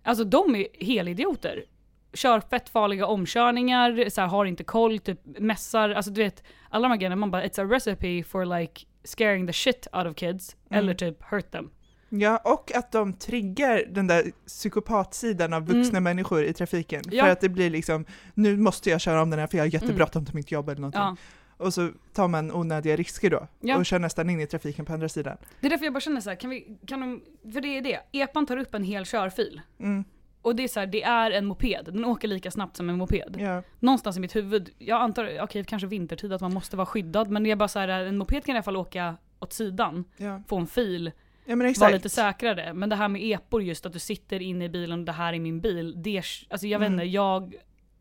Alltså 0.04 0.24
de 0.24 0.56
är 0.56 0.68
helidioter. 0.86 1.64
Kör 2.14 2.40
fett 2.40 2.70
farliga 2.70 3.06
omkörningar, 3.08 4.10
så 4.10 4.22
här, 4.22 4.28
har 4.28 4.46
inte 4.46 4.64
koll, 4.64 5.00
typ 5.00 5.20
mässar, 5.26 5.90
alltså 5.90 6.12
du 6.12 6.24
vet, 6.24 6.44
alla 6.70 6.84
de 6.88 6.92
här 6.92 6.98
grejerna, 6.98 7.16
man 7.16 7.32
bara 7.32 7.44
it's 7.46 7.62
a 7.62 7.66
recipe 7.66 8.24
for 8.24 8.60
like 8.60 8.86
scaring 9.04 9.48
the 9.48 9.54
shit 9.54 9.88
out 9.94 10.06
of 10.08 10.16
kids, 10.16 10.56
Mm. 10.70 10.80
eller 10.80 10.94
typ 10.94 11.24
hurt 11.24 11.52
them. 11.52 11.70
Ja, 12.10 12.38
och 12.44 12.72
att 12.76 12.92
de 12.92 13.14
triggar 13.14 13.84
den 13.90 14.08
där 14.08 14.24
psykopatsidan 14.48 15.54
av 15.54 15.62
vuxna 15.66 15.90
Mm. 15.98 16.04
människor 16.04 16.44
i 16.44 16.54
trafiken. 16.54 17.02
Ja. 17.12 17.24
För 17.24 17.32
att 17.32 17.42
det 17.42 17.50
blir 17.50 17.70
liksom, 17.70 18.06
nu 18.34 18.58
måste 18.58 18.90
jag 18.90 19.02
köra 19.02 19.22
om 19.22 19.30
den 19.30 19.40
här 19.40 19.48
för 19.48 19.58
jag 19.58 19.66
har 19.66 19.74
jättebråttom 19.74 20.26
till 20.26 20.36
mitt 20.36 20.52
jobb 20.52 20.70
eller 20.70 20.82
någonting. 20.82 21.02
Ja. 21.02 21.16
Och 21.58 21.74
så 21.74 21.90
tar 22.14 22.28
man 22.28 22.52
onödiga 22.52 22.96
risker 22.96 23.30
då. 23.30 23.48
Ja. 23.60 23.78
Och 23.78 23.86
kör 23.86 24.00
nästan 24.00 24.30
in 24.30 24.40
i 24.40 24.48
trafiken 24.48 24.86
på 24.86 24.94
andra 24.94 25.10
sidan. 25.10 25.38
Det 25.60 25.68
är 25.68 25.70
därför 25.70 25.86
jag 25.86 25.94
bara 25.94 26.00
känner 26.00 26.22
så 26.22 26.30
här, 26.30 26.38
kan 26.38 26.50
vi, 26.50 26.78
kan 26.88 27.00
de, 27.00 27.22
för 27.54 27.62
det 27.62 27.78
är 27.78 27.82
det, 27.82 28.00
epan 28.12 28.46
tar 28.46 28.58
upp 28.58 28.74
en 28.76 28.84
hel 28.84 29.06
körfil. 29.06 29.62
Mm. 29.80 30.04
Och 30.42 30.56
det 30.56 30.64
är 30.64 30.68
så 30.68 30.80
här, 30.80 30.88
det 30.88 31.04
är 31.04 31.32
en 31.32 31.46
moped, 31.46 31.86
den 31.86 32.06
åker 32.06 32.28
lika 32.28 32.52
snabbt 32.52 32.78
som 32.78 32.90
en 32.90 32.98
moped. 32.98 33.36
Ja. 33.40 33.64
Någonstans 33.80 34.18
i 34.18 34.20
mitt 34.20 34.36
huvud, 34.36 34.70
jag 34.78 35.02
antar, 35.02 35.40
okej 35.42 35.64
kanske 35.64 35.88
vintertid 35.88 36.34
att 36.34 36.42
man 36.42 36.54
måste 36.54 36.78
vara 36.78 36.86
skyddad, 36.86 37.30
men 37.32 37.44
det 37.44 37.52
är 37.52 37.56
bara 37.56 37.68
så 37.68 37.80
här, 37.80 37.88
en 37.88 38.18
moped 38.18 38.46
kan 38.46 38.56
i 38.56 38.58
alla 38.58 38.64
fall 38.64 38.76
åka 38.78 39.18
åt 39.40 39.54
sidan, 39.54 40.04
Ja. 40.18 40.42
få 40.48 40.58
en 40.58 40.68
fil, 40.68 41.12
ja, 41.46 41.56
vara 41.56 41.90
lite 41.92 42.10
säkrare. 42.10 42.74
Men 42.74 42.90
det 42.90 42.96
här 42.96 43.08
med 43.08 43.22
epor 43.24 43.64
just, 43.64 43.86
att 43.86 43.94
du 43.94 44.00
sitter 44.00 44.42
inne 44.42 44.66
i 44.66 44.70
bilen 44.70 45.00
och 45.00 45.06
det 45.06 45.12
här 45.12 45.34
är 45.34 45.40
min 45.40 45.62
bil, 45.62 45.94
det, 46.04 46.18
är- 46.18 46.26
alltså 46.50 46.68
jag 46.68 46.80
vet 46.80 46.88
Mm. 46.88 47.00
inte, 47.00 47.06
jag 47.14 47.56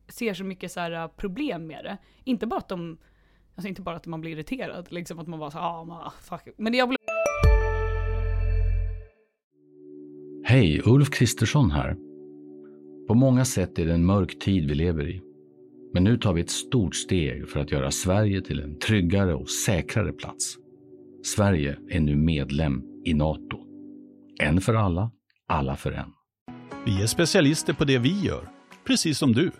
ser 0.08 0.34
så 0.34 0.44
mycket 0.44 0.72
så 0.72 0.80
här 0.80 1.08
problem 1.08 1.66
med 1.66 1.84
det. 1.84 1.96
Inte 2.24 2.46
bara 2.46 2.58
att 2.58 2.68
de, 2.68 2.98
alltså 3.54 3.68
inte 3.68 3.82
bara 3.82 3.96
att 3.96 4.06
man 4.06 4.20
blir 4.20 4.32
irriterad, 4.32 4.86
liksom 4.90 5.18
att 5.18 5.26
man 5.26 5.38
bara 5.40 5.50
så 5.50 5.58
ah, 5.58 5.84
man, 5.84 6.10
fuck. 6.22 6.54
Men 6.56 6.74
jag 6.74 6.88
blir 6.88 6.98
Hej, 10.46 10.82
Ulf 10.84 11.10
Kristersson 11.10 11.70
här. 11.70 11.96
På 13.08 13.14
många 13.14 13.44
sätt 13.44 13.78
är 13.78 13.86
det 13.86 13.92
en 13.92 14.06
mörk 14.06 14.38
tid 14.38 14.68
vi 14.68 14.74
lever 14.74 15.08
i. 15.08 15.22
Men 15.94 16.04
nu 16.04 16.18
tar 16.18 16.32
vi 16.32 16.40
ett 16.40 16.50
stort 16.50 16.94
steg 16.94 17.48
för 17.48 17.60
att 17.60 17.70
göra 17.70 17.90
Sverige 17.90 18.42
till 18.42 18.60
en 18.60 18.78
tryggare 18.78 19.34
och 19.34 19.50
säkrare 19.50 20.12
plats. 20.12 20.56
Sverige 21.36 21.78
är 21.90 22.00
nu 22.00 22.16
medlem 22.16 22.82
i 23.04 23.14
Nato. 23.14 23.58
En 24.40 24.60
för 24.60 24.74
alla, 24.74 25.10
alla 25.48 25.76
för 25.76 25.92
en. 25.92 26.12
Vi 26.86 27.02
är 27.02 27.06
specialister 27.06 27.72
på 27.72 27.84
det 27.84 27.98
vi 27.98 28.20
gör, 28.20 28.48
precis 28.86 29.18
som 29.18 29.32
du. 29.32 29.50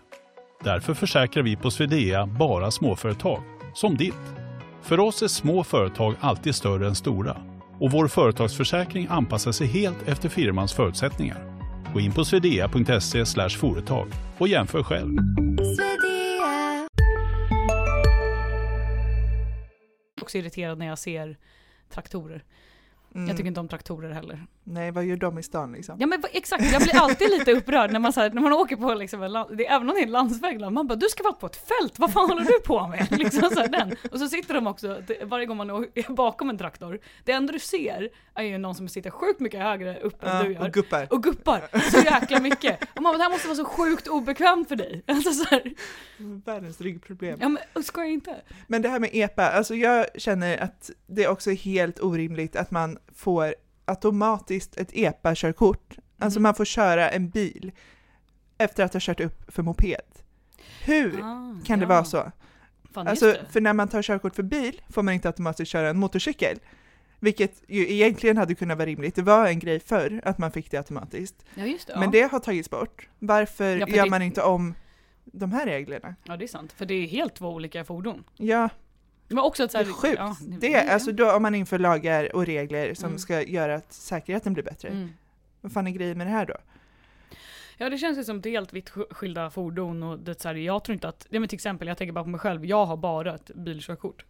Därför 0.63 0.93
försäkrar 0.93 1.43
vi 1.43 1.55
på 1.55 1.71
Swedea 1.71 2.27
bara 2.27 2.71
småföretag, 2.71 3.41
som 3.75 3.97
ditt. 3.97 4.13
För 4.81 4.99
oss 4.99 5.21
är 5.21 5.27
små 5.27 5.63
företag 5.63 6.15
alltid 6.19 6.55
större 6.55 6.87
än 6.87 6.95
stora 6.95 7.37
och 7.79 7.91
vår 7.91 8.07
företagsförsäkring 8.07 9.07
anpassar 9.09 9.51
sig 9.51 9.67
helt 9.67 10.07
efter 10.07 10.29
firmans 10.29 10.73
förutsättningar. 10.73 11.37
Gå 11.93 11.99
in 11.99 12.11
på 12.11 12.25
swedea.se 12.25 13.49
företag 13.49 14.07
och 14.37 14.47
jämför 14.47 14.83
själv. 14.83 15.17
också 20.25 20.37
irriterad 20.37 20.77
när 20.77 20.85
jag 20.85 20.99
ser 20.99 21.37
traktorer. 21.89 22.43
Mm. 23.15 23.27
Jag 23.27 23.37
tycker 23.37 23.47
inte 23.47 23.59
om 23.59 23.67
traktorer 23.67 24.11
heller. 24.11 24.45
Nej, 24.67 24.91
vad 24.91 25.05
gör 25.05 25.15
de 25.17 25.37
i 25.39 25.43
stan 25.43 25.71
liksom? 25.71 25.95
Ja 25.99 26.07
men 26.07 26.23
exakt, 26.31 26.71
jag 26.71 26.81
blir 26.81 26.95
alltid 26.95 27.29
lite 27.29 27.51
upprörd 27.51 27.91
när 27.91 27.99
man, 27.99 28.13
så 28.13 28.19
här, 28.21 28.29
när 28.29 28.41
man 28.41 28.53
åker 28.53 28.75
på 28.75 28.93
liksom 28.93 29.23
en, 29.23 29.31
land- 29.31 29.57
det, 29.57 29.65
även 29.67 29.89
om 29.89 29.95
det 29.95 30.01
är 30.01 30.05
en 30.05 30.11
landsväg, 30.11 30.59
man 30.71 30.87
bara 30.87 30.95
du 30.95 31.07
ska 31.09 31.23
vara 31.23 31.33
på 31.33 31.45
ett 31.45 31.55
fält, 31.55 31.99
vad 31.99 32.13
fan 32.13 32.29
håller 32.29 32.43
du 32.45 32.59
på 32.65 32.87
med? 32.87 33.07
Liksom 33.19 33.49
så 33.49 33.59
här, 33.59 33.67
den. 33.67 33.95
Och 34.11 34.19
så 34.19 34.27
sitter 34.27 34.53
de 34.53 34.67
också, 34.67 35.01
det, 35.07 35.23
varje 35.25 35.45
gång 35.45 35.57
man 35.57 35.69
är 35.69 36.13
bakom 36.13 36.49
en 36.49 36.57
traktor, 36.57 36.99
det 37.23 37.31
enda 37.31 37.53
du 37.53 37.59
ser 37.59 38.09
är 38.35 38.43
ju 38.43 38.57
någon 38.57 38.75
som 38.75 38.87
sitter 38.89 39.09
sjukt 39.09 39.39
mycket 39.39 39.59
högre 39.61 39.99
upp 39.99 40.23
än 40.23 40.29
Ja, 40.37 40.43
du 40.43 40.53
gör. 40.53 40.61
och 40.61 40.73
guppar. 40.73 41.07
och 41.13 41.23
guppar 41.23 41.61
så 41.91 41.99
jäkla 41.99 42.39
mycket. 42.39 42.81
Och 42.95 43.01
man 43.01 43.03
bara, 43.03 43.17
det 43.17 43.23
här 43.23 43.31
måste 43.31 43.47
vara 43.47 43.55
så 43.57 43.65
sjukt 43.65 44.07
obekvämt 44.07 44.67
för 44.67 44.75
dig. 44.75 45.03
Alltså 45.07 45.31
så 45.31 45.43
här, 45.49 45.73
Världens 46.45 46.81
ryggproblem. 46.81 47.37
ja 47.41 47.49
men 47.49 47.83
ska 47.83 48.01
jag 48.01 48.11
inte? 48.11 48.35
Men 48.67 48.81
det 48.81 48.89
här 48.89 48.99
med 48.99 49.09
EPA, 49.13 49.49
alltså 49.49 49.75
jag 49.75 50.05
känner 50.15 50.57
att 50.63 50.89
det 51.07 51.27
också 51.27 51.51
är 51.51 51.55
helt 51.55 51.99
orimligt 51.99 52.55
att 52.55 52.71
man 52.71 52.97
får 53.15 53.55
automatiskt 53.85 54.77
ett 54.77 54.89
EPA-körkort. 54.93 55.97
Alltså 56.19 56.39
Mhm. 56.39 56.43
man 56.43 56.55
får 56.55 56.65
köra 56.65 57.09
en 57.09 57.29
bil 57.29 57.71
efter 58.57 58.83
att 58.83 58.93
ha 58.93 58.99
kört 59.03 59.19
upp 59.19 59.51
för 59.53 59.63
moped. 59.63 60.01
Hur 60.85 61.19
Ah, 61.23 61.55
kan 61.65 61.79
det 61.79 61.83
ja. 61.85 61.89
vara 61.89 62.03
så? 62.05 62.31
Fan, 62.93 63.07
Alltså, 63.07 63.35
för 63.49 63.61
när 63.61 63.73
man 63.73 63.87
tar 63.87 64.01
körkort 64.01 64.35
för 64.35 64.43
bil 64.43 64.81
får 64.89 65.03
man 65.03 65.13
inte 65.13 65.27
automatiskt 65.29 65.71
köra 65.71 65.89
en 65.89 65.97
motorcykel. 65.99 66.59
Vilket 67.19 67.63
ju 67.67 67.91
egentligen 67.93 68.37
hade 68.37 68.55
kunnat 68.55 68.77
vara 68.77 68.85
rimligt. 68.85 69.15
Det 69.15 69.21
var 69.21 69.47
en 69.47 69.59
grej 69.59 69.79
förr 69.79 70.21
att 70.25 70.37
man 70.37 70.51
fick 70.51 70.71
det 70.71 70.77
automatiskt. 70.77 71.45
Ja 71.55 71.63
det. 71.63 71.77
Ja. 71.87 71.99
Men 71.99 72.11
det 72.11 72.21
har 72.31 72.39
tagits 72.39 72.69
bort. 72.69 73.09
Varför 73.19 73.77
gör 73.77 74.03
det- 74.03 74.09
man 74.09 74.21
inte 74.21 74.41
om 74.41 74.73
de 75.25 75.51
här 75.51 75.65
reglerna? 75.65 76.15
ja 76.23 76.37
det 76.37 76.45
är 76.45 76.47
sant, 76.47 76.71
för 76.73 76.85
det 76.85 76.93
är 76.93 77.07
helt 77.07 77.35
två 77.35 77.49
olika 77.49 77.83
fordon. 77.83 78.23
Ja, 78.37 78.69
Men 79.27 79.39
också 79.39 79.63
att 79.63 79.71
så 79.71 79.77
det 79.77 79.83
här, 79.83 79.91
är 79.91 79.93
sjukt. 79.95 80.15
ja, 80.19 80.35
det 80.59 80.73
är, 80.73 80.93
alltså 80.93 81.11
då 81.11 81.31
om 81.35 81.41
man 81.41 81.55
inför 81.55 81.79
lagar 81.79 82.35
och 82.35 82.45
regler 82.45 82.93
som 82.93 83.07
Mm. 83.07 83.19
ska 83.19 83.41
göra 83.41 83.75
att 83.75 83.93
säkerheten 83.93 84.53
blir 84.53 84.63
bättre. 84.63 84.89
Mm. 84.89 85.09
Vad 85.61 85.71
fan 85.71 85.87
är 85.87 85.91
grejen 85.91 86.17
med 86.17 86.27
det 86.27 86.31
här 86.31 86.45
då? 86.45 86.53
Ja 87.77 87.89
det 87.89 87.97
känns 87.97 88.17
ju 88.17 88.23
som 88.23 88.41
det 88.41 88.49
helt 88.49 88.73
vitt 88.73 88.89
sk- 88.91 89.13
skilda 89.13 89.49
fordon 89.49 90.03
och 90.03 90.19
det 90.19 90.41
så 90.41 90.47
här, 90.47 90.55
jag 90.55 90.83
tror 90.83 90.93
inte 90.93 91.07
att, 91.07 91.27
ja 91.29 91.39
men 91.39 91.49
till 91.49 91.55
exempel 91.57 91.87
jag 91.87 91.97
tänker 91.97 92.13
bara 92.13 92.23
på 92.23 92.29
mig 92.29 92.39
själv, 92.39 92.65
jag 92.65 92.85
har 92.85 92.97
bara 92.97 93.35
ett 93.35 93.51
bilkörkort. 93.55 94.25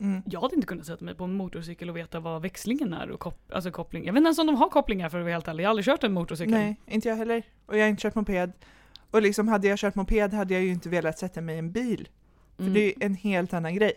Mm. 0.00 0.22
Jag 0.26 0.40
hade 0.40 0.54
inte 0.54 0.66
kunnat 0.66 0.86
sätta 0.86 1.04
mig 1.04 1.14
på 1.14 1.24
en 1.24 1.32
motorcykel 1.34 1.90
och 1.90 1.96
veta 1.96 2.20
vad 2.20 2.42
växlingen 2.42 2.92
är 2.94 3.10
och 3.10 3.20
kop- 3.20 3.52
alltså 3.52 3.70
koppling. 3.70 4.04
Jag 4.06 4.12
vet 4.12 4.18
inte 4.18 4.26
ens 4.26 4.38
om 4.38 4.46
de 4.46 4.56
har 4.56 4.68
kopplingar 4.68 5.08
för 5.08 5.18
att 5.18 5.24
vara 5.24 5.32
helt 5.32 5.48
ärlig, 5.48 5.64
jag 5.64 5.68
har 5.68 5.70
aldrig 5.70 5.84
kört 5.84 6.04
en 6.04 6.12
motorcykel. 6.12 6.50
Nej, 6.54 6.76
inte 6.86 7.08
jag 7.08 7.16
heller. 7.16 7.42
Och 7.66 7.76
jag 7.78 7.82
har 7.84 7.88
inte 7.88 8.02
kört 8.02 8.14
moped. 8.14 8.52
Och 9.10 9.22
liksom 9.22 9.48
hade 9.48 9.68
jag 9.68 9.78
kört 9.78 9.94
moped 9.94 10.32
hade 10.32 10.54
jag 10.54 10.62
ju 10.62 10.70
inte 10.72 10.88
velat 10.88 11.18
sätta 11.18 11.40
mig 11.40 11.54
i 11.54 11.58
en 11.58 11.72
bil. 11.72 12.08
För 12.62 12.70
Mm. 12.70 12.74
det 12.74 12.86
är 12.86 13.06
en 13.06 13.14
helt 13.14 13.54
annan 13.54 13.74
grej. 13.74 13.92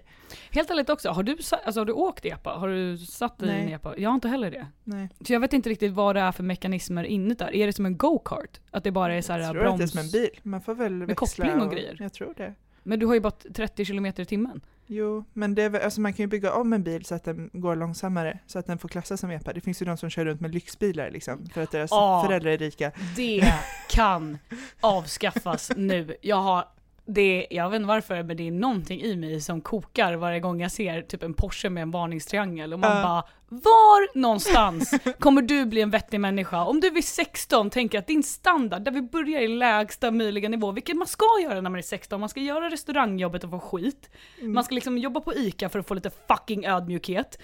Helt 0.51 0.71
ärligt 0.71 0.89
också, 0.89 1.09
har 1.09 1.23
du, 1.23 1.31
alltså, 1.65 1.79
har 1.81 1.85
du 1.85 1.93
åkt 1.93 2.25
epa? 2.25 2.49
Har 2.49 2.67
du 2.67 2.97
satt 2.97 3.37
dig 3.37 3.49
i 3.49 3.61
en 3.61 3.69
epa? 3.73 3.93
Jag 3.97 4.09
har 4.09 4.15
inte 4.15 4.27
heller 4.27 4.51
det. 4.51 4.67
Nej. 4.83 5.09
Så 5.27 5.33
jag 5.33 5.39
vet 5.39 5.53
inte 5.53 5.69
riktigt 5.69 5.93
vad 5.93 6.15
det 6.15 6.21
är 6.21 6.31
för 6.31 6.43
mekanismer 6.43 7.03
inne 7.03 7.33
där. 7.33 7.55
Är 7.55 7.65
det 7.67 7.73
som 7.73 7.85
en 7.85 7.97
go-kart? 7.97 8.59
Att 8.71 8.83
det 8.83 8.91
bara 8.91 9.13
är 9.15 9.21
så 9.21 9.33
här 9.33 9.39
jag 9.39 9.51
tror 9.51 9.61
broms? 9.61 9.73
att 9.73 9.77
det 9.77 9.83
är 9.83 9.87
som 9.87 9.99
en 9.99 10.09
bil. 10.11 10.39
Man 10.43 10.61
får 10.61 10.75
väl 10.75 11.05
växla. 11.05 11.15
koppling 11.45 11.61
och 11.67 11.71
grejer? 11.71 11.97
Jag 11.99 12.13
tror 12.13 12.33
det. 12.37 12.53
Men 12.83 12.99
du 12.99 13.05
har 13.05 13.13
ju 13.13 13.19
bara 13.19 13.31
30 13.31 13.85
km 13.85 14.05
i 14.05 14.11
timmen. 14.25 14.61
Jo, 14.87 15.25
men 15.33 15.55
det 15.55 15.63
är 15.63 15.69
väl, 15.69 15.81
alltså 15.81 16.01
man 16.01 16.13
kan 16.13 16.23
ju 16.23 16.27
bygga 16.27 16.53
om 16.53 16.73
en 16.73 16.83
bil 16.83 17.05
så 17.05 17.15
att 17.15 17.23
den 17.23 17.49
går 17.53 17.75
långsammare, 17.75 18.39
så 18.47 18.59
att 18.59 18.65
den 18.67 18.77
får 18.77 18.89
klassas 18.89 19.19
som 19.19 19.31
epa. 19.31 19.53
Det 19.53 19.61
finns 19.61 19.81
ju 19.81 19.85
de 19.85 19.97
som 19.97 20.09
kör 20.09 20.25
runt 20.25 20.41
med 20.41 20.53
lyxbilar 20.53 21.11
liksom, 21.11 21.45
för 21.53 21.61
att 21.63 21.71
deras 21.71 21.91
Ah. 21.91 22.23
föräldrar 22.25 22.51
är 22.51 22.57
rika. 22.57 22.91
Det 23.15 23.53
kan 23.89 24.37
avskaffas 24.81 25.71
nu. 25.77 26.15
Jag 26.21 26.35
har 26.41 26.65
det, 27.05 27.47
jag 27.49 27.69
vet 27.69 27.75
inte 27.75 27.87
varför, 27.87 28.23
men 28.23 28.37
det 28.37 28.47
är 28.47 28.51
någonting 28.51 29.01
i 29.01 29.15
mig 29.15 29.41
som 29.41 29.61
kokar 29.61 30.13
varje 30.13 30.39
gång 30.39 30.61
jag 30.61 30.71
ser 30.71 31.01
typ 31.01 31.23
en 31.23 31.33
Porsche 31.33 31.69
med 31.69 31.81
en 31.81 31.91
varningstriangel 31.91 32.73
och 32.73 32.79
man 32.79 32.97
Ja. 32.97 33.03
bara 33.03 33.23
Var 33.49 34.17
någonstans 34.19 34.93
kommer 35.19 35.41
du 35.41 35.65
bli 35.65 35.81
en 35.81 35.89
vettig 35.89 36.19
människa? 36.19 36.63
Om 36.63 36.79
du 36.79 36.89
vid 36.89 37.05
16 37.05 37.69
tänker 37.69 37.99
att 37.99 38.07
din 38.07 38.23
standard, 38.23 38.81
där 38.81 38.91
vi 38.91 39.01
börjar 39.01 39.41
i 39.41 39.47
lägsta 39.47 40.11
möjliga 40.11 40.49
nivå, 40.49 40.71
vilket 40.71 40.97
man 40.97 41.07
ska 41.07 41.25
göra 41.43 41.61
när 41.61 41.69
man 41.69 41.77
är 41.77 41.81
16, 41.81 42.19
man 42.19 42.29
ska 42.29 42.39
göra 42.39 42.69
restaurangjobbet 42.69 43.43
och 43.43 43.49
få 43.49 43.59
skit. 43.59 44.09
Man 44.41 44.63
ska 44.63 44.75
liksom 44.75 44.97
jobba 44.97 45.19
på 45.19 45.33
ICA 45.33 45.69
för 45.69 45.79
att 45.79 45.87
få 45.87 45.93
lite 45.93 46.11
fucking 46.27 46.65
ödmjukhet. 46.65 47.39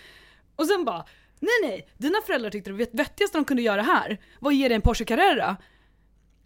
Och 0.56 0.66
sen 0.66 0.86
bara, 0.86 1.06
nej 1.40 1.54
nej, 1.70 1.88
dina 1.98 2.18
föräldrar 2.26 2.50
tyckte 2.50 2.72
det 2.72 2.90
vettigaste 2.92 3.38
de 3.38 3.46
kunde 3.46 3.64
göra 3.64 3.82
här 3.82 4.18
var 4.40 4.52
att 4.52 4.58
ge 4.58 4.68
dig 4.68 4.76
en 4.76 4.82
Porsche 4.82 5.06
Carrera. 5.06 5.58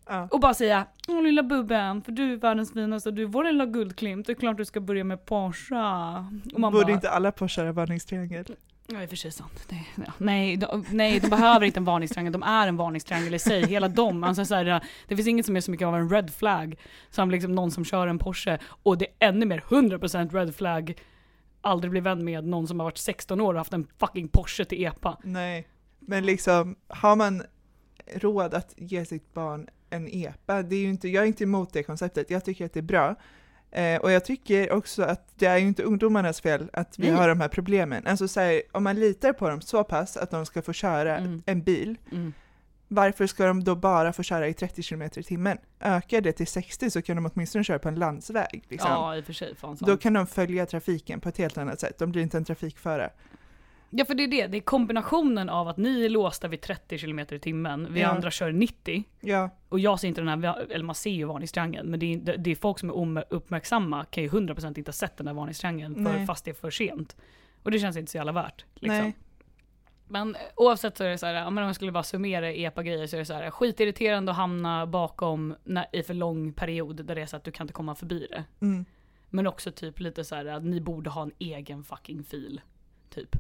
Ja. 0.08 0.28
Och 0.32 0.40
bara 0.40 0.54
säga 0.54 0.86
Åh 1.08 1.24
lilla 1.24 1.44
bubben, 1.44 2.02
för 2.02 2.12
du 2.12 2.34
är 2.34 2.38
världens 2.38 2.74
finaste, 2.74 3.12
du 3.12 3.22
är 3.22 3.28
vår 3.28 3.44
lilla 3.44 3.66
guldklimp, 3.66 4.28
det 4.28 4.34
är 4.34 4.36
klart 4.36 4.58
du 4.58 4.66
ska 4.66 4.80
börja 4.80 5.04
med 5.04 5.26
Porsche. 5.26 5.76
Och 6.54 6.60
man 6.60 6.74
Borde 6.74 6.86
bara, 6.86 6.92
inte 6.92 7.10
alla 7.10 7.32
Porschar 7.32 7.66
ha 7.66 7.72
varningstriangel? 7.72 8.46
ja 8.88 9.04
i 9.04 9.06
och 9.06 9.10
för 9.10 9.16
sig 9.16 9.32
sant. 9.32 9.66
Det, 9.70 9.86
ja, 9.96 10.14
nej, 10.18 10.58
de, 10.58 10.86
nej, 10.92 11.20
de 11.20 11.30
behöver 11.30 11.66
inte 11.66 11.80
en 11.80 11.86
varningstriangel, 11.86 12.34
de 12.34 12.44
är 12.44 12.68
en 12.68 12.78
varningstriangel 12.78 13.34
i 13.34 13.40
sig, 13.40 13.66
hela 13.66 13.88
dem. 13.88 14.24
Alltså, 14.24 14.46
så 14.46 14.56
här, 14.56 14.84
det 15.08 15.16
finns 15.16 15.28
inget 15.28 15.46
som 15.46 15.56
är 15.56 15.62
så 15.62 15.72
mycket 15.72 15.88
av 15.88 15.96
en 15.96 16.10
red 16.10 16.34
flag 16.34 16.76
som 17.10 17.32
liksom 17.32 17.56
någon 17.56 17.72
som 17.72 17.86
kör 17.86 18.08
en 18.08 18.20
Porsche. 18.20 18.60
Och 18.66 18.98
det 18.98 19.06
är 19.06 19.30
ännu 19.30 19.46
mer 19.46 19.60
100% 19.60 20.34
red 20.34 20.56
flag 20.56 21.02
aldrig 21.62 21.92
bli 21.92 22.00
vän 22.00 22.26
med 22.26 22.44
någon 22.44 22.68
som 22.68 22.80
har 22.80 22.86
varit 22.86 22.98
16 22.98 23.42
år 23.42 23.54
och 23.54 23.60
haft 23.60 23.74
en 23.74 23.88
fucking 23.98 24.28
Porsche 24.28 24.66
till 24.66 24.84
EPA. 24.86 25.18
Nej, 25.24 25.68
men 26.00 26.26
liksom 26.26 26.76
har 26.88 27.16
man 27.16 27.44
råd 28.16 28.54
att 28.54 28.74
ge 28.78 29.06
sitt 29.06 29.34
barn 29.34 29.68
en 29.90 30.08
epa, 30.12 30.62
det 30.64 30.76
är 30.76 30.80
ju 30.80 30.90
inte, 30.90 31.10
jag 31.10 31.24
är 31.24 31.28
inte 31.28 31.44
emot 31.44 31.74
det 31.74 31.84
konceptet, 31.84 32.30
jag 32.30 32.46
tycker 32.46 32.66
att 32.66 32.74
det 32.74 32.80
är 32.80 32.82
bra. 32.82 33.16
Eh, 33.72 33.98
och 34.02 34.12
jag 34.12 34.26
tycker 34.26 34.72
också 34.72 35.04
att 35.04 35.28
det 35.36 35.46
är 35.46 35.58
ju 35.58 35.68
inte 35.68 35.84
ungdomarnas 35.84 36.42
fel 36.42 36.70
att 36.74 37.00
vi 37.00 37.08
Nej. 37.08 37.16
har 37.18 37.28
de 37.30 37.42
här 37.42 37.48
problemen. 37.48 38.08
Alltså 38.08 38.28
så 38.28 38.40
här, 38.40 38.62
om 38.72 38.84
man 38.84 39.00
litar 39.00 39.34
på 39.34 39.50
dem 39.50 39.62
så 39.62 39.84
pass 39.84 40.18
att 40.18 40.32
de 40.32 40.46
ska 40.46 40.62
få 40.62 40.74
köra 40.74 41.18
Mm. 41.18 41.44
en 41.46 41.62
bil, 41.62 41.98
Mm. 42.12 42.34
varför 42.88 43.28
ska 43.28 43.46
de 43.46 43.64
då 43.64 43.76
bara 43.76 44.14
få 44.14 44.24
köra 44.24 44.48
i 44.48 44.54
30 44.54 44.84
km 44.84 45.02
i 45.02 45.24
timmen? 45.24 45.58
Ökar 45.80 46.22
det 46.22 46.32
till 46.32 46.48
60 46.48 46.90
så 46.90 47.02
kan 47.02 47.16
de 47.16 47.32
åtminstone 47.34 47.64
köra 47.64 47.80
på 47.80 47.88
en 47.88 47.96
landsväg. 47.96 48.64
Liksom. 48.70 48.92
Ja 48.92 49.16
i 49.18 49.22
och 49.22 49.26
för 49.26 49.34
sig, 49.34 49.56
fan. 49.56 49.78
Då 49.80 49.98
kan 49.98 50.14
de 50.14 50.28
följa 50.28 50.66
trafiken 50.66 51.20
på 51.20 51.30
ett 51.30 51.38
helt 51.38 51.58
annat 51.58 51.80
sätt, 51.80 51.98
de 52.00 52.12
blir 52.12 52.22
inte 52.22 52.38
en 52.38 52.46
trafikförare. 52.46 53.10
Ja 53.90 54.06
för 54.06 54.16
det 54.16 54.24
är 54.24 54.28
det, 54.28 54.48
det 54.48 54.58
är 54.58 54.62
kombinationen 54.62 55.50
av 55.50 55.68
att 55.68 55.78
ni 55.78 56.06
är 56.06 56.10
låsta 56.10 56.48
vid 56.48 56.62
30 56.62 56.98
km 56.98 57.20
i 57.20 57.26
timmen, 57.40 57.88
vi 57.94 58.00
Ja. 58.02 58.08
andra 58.08 58.32
kör 58.32 58.52
90. 58.52 59.04
Ja, 59.22 59.50
Och 59.70 59.80
jag 59.80 60.00
ser 60.00 60.08
inte 60.08 60.22
den 60.22 60.44
här, 60.44 60.72
eller 60.72 60.86
man 60.86 60.96
ser 60.96 61.10
ju 61.12 61.26
varningstriangeln, 61.26 61.90
men 61.90 62.00
det 62.00 62.14
är, 62.14 62.38
det- 62.38 62.52
är 62.52 62.56
folk 62.56 62.80
som 62.80 62.90
är 62.90 62.96
om- 62.96 63.24
uppmärksamma 63.30 64.06
kan 64.06 64.24
ju 64.24 64.30
100% 64.30 64.78
inte 64.78 64.90
ha 64.90 64.94
sett 64.94 65.18
den 65.18 65.28
här 65.28 65.34
varningstriangeln, 65.34 65.96
för, 65.96 66.02
Nej. 66.02 66.26
fast 66.26 66.46
det 66.46 66.52
är 66.52 66.56
för 66.56 66.72
sent. 66.72 67.16
Och 67.64 67.72
det 67.72 67.80
känns 67.80 67.98
inte 67.98 68.12
så 68.12 68.18
jävla 68.18 68.32
värt. 68.32 68.66
Liksom. 68.76 68.98
nej. 68.98 69.16
Men 70.08 70.36
eh, 70.36 70.42
oavsett 70.56 70.98
så 70.98 71.04
är 71.04 71.10
det 71.10 71.18
så 71.18 71.26
här, 71.26 71.34
ja, 71.34 71.50
men 71.50 71.64
om 71.64 71.68
jag 71.68 71.76
skulle 71.76 71.92
bara 71.92 72.04
summera 72.04 72.52
epa-grejer 72.52 73.08
så 73.08 73.16
är 73.16 73.20
det 73.20 73.26
så 73.26 73.34
här, 73.34 73.52
skitirriterande 73.52 74.32
att 74.32 74.38
hamna 74.38 74.86
bakom 74.88 75.56
när, 75.64 75.86
i 75.92 76.04
för 76.04 76.14
lång 76.14 76.54
period 76.54 77.06
där 77.06 77.16
det 77.16 77.22
är 77.22 77.26
så 77.26 77.38
att 77.38 77.44
du 77.44 77.52
kan 77.52 77.64
inte 77.64 77.74
komma 77.74 77.96
förbi 77.96 78.28
det. 78.30 78.44
Mm. 78.66 78.86
Men 79.30 79.48
också 79.48 79.72
typ 79.72 80.00
lite 80.00 80.24
så 80.24 80.36
här 80.36 80.46
att 80.46 80.64
ni 80.64 80.82
borde 80.82 81.10
ha 81.10 81.22
en 81.22 81.32
egen 81.40 81.84
fucking 81.84 82.24
fil. 82.24 82.62
Typ. 83.10 83.36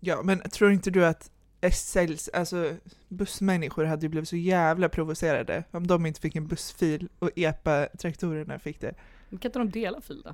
Ja, 0.00 0.22
men 0.22 0.40
tror 0.40 0.72
inte 0.72 0.90
du 0.90 1.06
att 1.06 1.30
SLs, 1.72 2.28
alltså 2.28 2.74
bussmänniskor 3.08 3.84
hade 3.84 4.02
ju 4.02 4.08
blivit 4.08 4.28
så 4.28 4.36
jävla 4.36 4.88
provocerade 4.88 5.64
om 5.70 5.86
de 5.86 6.06
inte 6.06 6.20
fick 6.20 6.36
en 6.36 6.46
bussfil 6.46 7.08
och 7.18 7.30
EPA-traktorerna 7.36 8.58
fick 8.58 8.80
det? 8.80 8.94
Men 9.28 9.38
Kan 9.38 9.48
inte 9.48 9.58
de 9.58 9.70
dela 9.70 10.00
fil 10.00 10.22
då? 10.24 10.32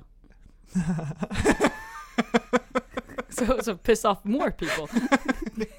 Så, 3.29 3.63
så 3.63 3.77
piss 3.77 4.05
off 4.05 4.17
more 4.23 4.51
people. 4.51 4.87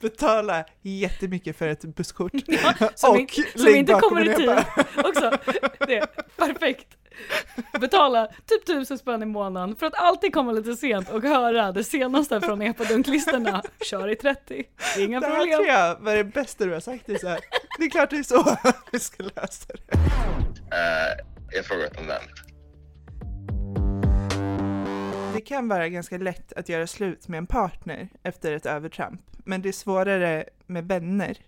Betala 0.00 0.64
jättemycket 0.82 1.56
för 1.56 1.68
ett 1.68 1.84
busskort. 1.84 2.32
Ja, 2.46 2.90
som, 2.94 3.10
och 3.10 3.18
in, 3.18 3.28
som 3.56 3.68
inte 3.68 3.92
kommer 3.92 4.30
i 4.30 4.34
tid. 4.34 4.50
Också, 4.96 5.38
det, 5.86 6.06
perfekt. 6.36 6.97
Betala 7.80 8.26
typ 8.46 8.66
tusen 8.66 8.98
spänn 8.98 9.22
i 9.22 9.26
månaden 9.26 9.76
för 9.76 9.86
att 9.86 9.94
alltid 9.94 10.34
komma 10.34 10.52
lite 10.52 10.74
sent 10.76 11.10
och 11.10 11.22
höra 11.22 11.72
det 11.72 11.84
senaste 11.84 12.40
från 12.40 12.62
epadunklisterna. 12.62 13.62
Kör 13.80 14.08
i 14.08 14.16
30, 14.16 14.64
inga 14.98 15.20
Det 15.20 15.26
här 15.26 15.36
problem. 15.36 15.56
tror 15.56 15.66
jag 15.66 16.00
var 16.00 16.16
det 16.16 16.24
bästa 16.24 16.64
du 16.64 16.72
har 16.72 16.80
sagt. 16.80 17.06
Det 17.06 17.12
är, 17.12 17.18
så 17.18 17.28
här, 17.28 17.40
det 17.78 17.84
är 17.84 17.90
klart 17.90 18.10
det 18.10 18.18
är 18.18 18.22
så 18.22 18.56
vi 18.92 19.00
ska 19.00 19.22
lösa 19.22 19.66
det. 19.68 19.94
Eh, 20.76 21.24
jag 21.52 21.64
frågat 21.64 22.00
om 22.00 22.06
den. 22.06 22.22
Det 25.34 25.40
kan 25.40 25.68
vara 25.68 25.88
ganska 25.88 26.18
lätt 26.18 26.52
att 26.52 26.68
göra 26.68 26.86
slut 26.86 27.28
med 27.28 27.38
en 27.38 27.46
partner 27.46 28.08
efter 28.22 28.52
ett 28.52 28.66
övertramp, 28.66 29.20
men 29.44 29.62
det 29.62 29.68
är 29.68 29.72
svårare 29.72 30.44
med 30.66 30.88
vänner, 30.88 31.38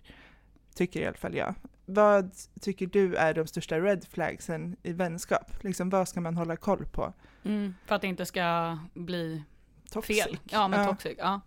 tycker 0.75 0.99
i 0.99 1.05
alla 1.05 1.17
fall 1.17 1.35
jag. 1.35 1.55
Vad 1.85 2.31
tycker 2.61 2.87
du 2.87 3.15
är 3.15 3.33
de 3.33 3.47
största 3.47 3.79
red 3.79 4.05
flagsen 4.09 4.75
i 4.83 4.93
vänskap? 4.93 5.63
Liksom, 5.63 5.89
vad 5.89 6.07
ska 6.07 6.21
man 6.21 6.37
hålla 6.37 6.55
koll 6.55 6.85
på? 6.85 7.13
Mm, 7.43 7.75
för 7.85 7.95
att 7.95 8.01
det 8.01 8.07
inte 8.07 8.25
ska 8.25 8.77
bli 8.93 9.43
Toxic. 9.91 10.23
fel. 10.23 10.37
Ja 10.43 10.67
men 10.67 10.79
Ja. 10.79 10.87
toxic, 10.87 11.15
ja. 11.17 11.41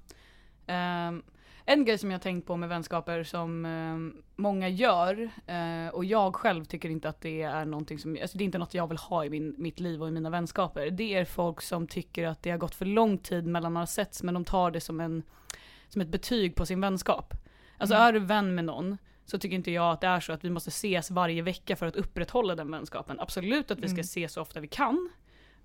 Ehm, 0.66 1.22
en 1.64 1.84
grej 1.84 1.98
som 1.98 2.10
jag 2.10 2.18
har 2.18 2.22
tänkt 2.22 2.46
på 2.46 2.56
med 2.56 2.68
vänskaper 2.68 3.22
som 3.24 3.64
ehm, 3.64 4.22
många 4.36 4.68
gör, 4.68 5.30
eh, 5.46 5.88
och 5.94 6.04
jag 6.04 6.34
själv 6.34 6.64
tycker 6.64 6.88
inte 6.88 7.08
att 7.08 7.20
det 7.20 7.42
är 7.42 7.64
någonting 7.64 7.98
som, 7.98 8.18
alltså 8.22 8.38
det 8.38 8.44
är 8.44 8.46
inte 8.46 8.58
något 8.58 8.74
jag 8.74 8.86
vill 8.88 8.98
ha 8.98 9.24
i 9.24 9.30
min, 9.30 9.54
mitt 9.58 9.80
liv 9.80 10.02
och 10.02 10.08
i 10.08 10.10
mina 10.10 10.30
vänskaper. 10.30 10.90
Det 10.90 11.14
är 11.14 11.24
folk 11.24 11.60
som 11.62 11.86
tycker 11.86 12.26
att 12.26 12.42
det 12.42 12.50
har 12.50 12.58
gått 12.58 12.74
för 12.74 12.84
lång 12.84 13.18
tid 13.18 13.46
mellan 13.46 13.72
man 13.72 13.80
har 13.80 13.86
setts, 13.86 14.22
men 14.22 14.34
de 14.34 14.44
tar 14.44 14.70
det 14.70 14.80
som, 14.80 15.00
en, 15.00 15.22
som 15.88 16.00
ett 16.00 16.08
betyg 16.08 16.54
på 16.56 16.66
sin 16.66 16.80
vänskap. 16.80 17.34
Alltså 17.78 17.94
Mm. 17.96 18.06
är 18.08 18.12
du 18.12 18.18
vän 18.18 18.54
med 18.54 18.64
någon, 18.64 18.98
så 19.26 19.38
tycker 19.38 19.56
inte 19.56 19.70
jag 19.70 19.92
att 19.92 20.00
det 20.00 20.06
är 20.06 20.20
så 20.20 20.32
att 20.32 20.44
vi 20.44 20.50
måste 20.50 20.68
ses 20.68 21.10
varje 21.10 21.42
vecka 21.42 21.76
för 21.76 21.86
att 21.86 21.96
upprätthålla 21.96 22.54
den 22.54 22.70
vänskapen. 22.70 23.20
Absolut 23.20 23.70
att 23.70 23.78
vi 23.78 23.88
ska 23.88 23.94
Mm. 23.94 24.00
ses 24.00 24.32
så 24.32 24.40
ofta 24.42 24.60
vi 24.60 24.68
kan, 24.68 25.10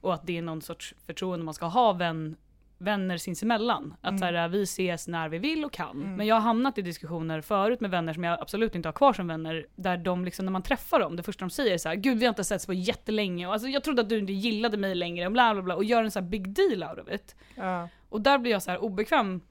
och 0.01 0.13
att 0.13 0.27
det 0.27 0.37
är 0.37 0.41
någon 0.41 0.61
sorts 0.61 0.95
förtroende 1.05 1.45
man 1.45 1.53
ska 1.53 1.65
ha 1.65 1.93
vän, 1.93 2.35
vänner 2.77 3.17
sinsemellan. 3.17 3.93
Att 4.01 4.09
Mm. 4.09 4.19
så 4.19 4.25
här, 4.25 4.47
vi 4.47 4.63
ses 4.63 5.07
när 5.07 5.29
vi 5.29 5.37
vill 5.37 5.65
och 5.65 5.71
kan. 5.73 6.01
Mm. 6.01 6.15
Men 6.15 6.27
jag 6.27 6.35
har 6.35 6.41
hamnat 6.41 6.77
i 6.77 6.81
diskussioner 6.81 7.41
förut 7.41 7.81
med 7.81 7.91
vänner 7.91 8.13
som 8.13 8.23
jag 8.23 8.39
absolut 8.41 8.75
inte 8.75 8.87
har 8.87 8.93
kvar 8.93 9.13
som 9.13 9.27
vänner, 9.27 9.67
där 9.75 9.97
de 9.97 10.25
liksom 10.25 10.45
när 10.45 10.51
man 10.51 10.63
träffar 10.63 10.99
dem, 10.99 11.15
det 11.15 11.23
första 11.23 11.45
de 11.45 11.49
säger 11.49 11.73
är 11.73 11.77
så 11.77 11.89
här: 11.89 11.95
gud 11.95 12.17
vi 12.19 12.25
har 12.25 12.29
inte 12.29 12.43
setts 12.43 12.65
på 12.65 12.73
jättelänge 12.73 13.47
och 13.47 13.53
alltså, 13.53 13.67
jag 13.67 13.83
trodde 13.83 14.01
att 14.01 14.09
du 14.09 14.17
inte 14.19 14.33
gillade 14.33 14.77
mig 14.77 14.95
längre 14.95 15.25
och 15.25 15.31
bla 15.31 15.53
bla 15.53 15.63
bla 15.63 15.75
och 15.75 15.83
gör 15.83 16.03
en 16.03 16.11
så 16.11 16.19
här 16.19 16.27
big 16.27 16.49
deal 16.49 16.83
out 16.83 17.07
of 17.07 17.13
it. 17.13 17.35
Ja. 17.55 17.89
Och 18.09 18.21
där 18.21 18.37
blir 18.37 18.51
jag 18.51 18.63
så 18.63 18.71
här 18.71 18.83
obekväm 18.83 19.41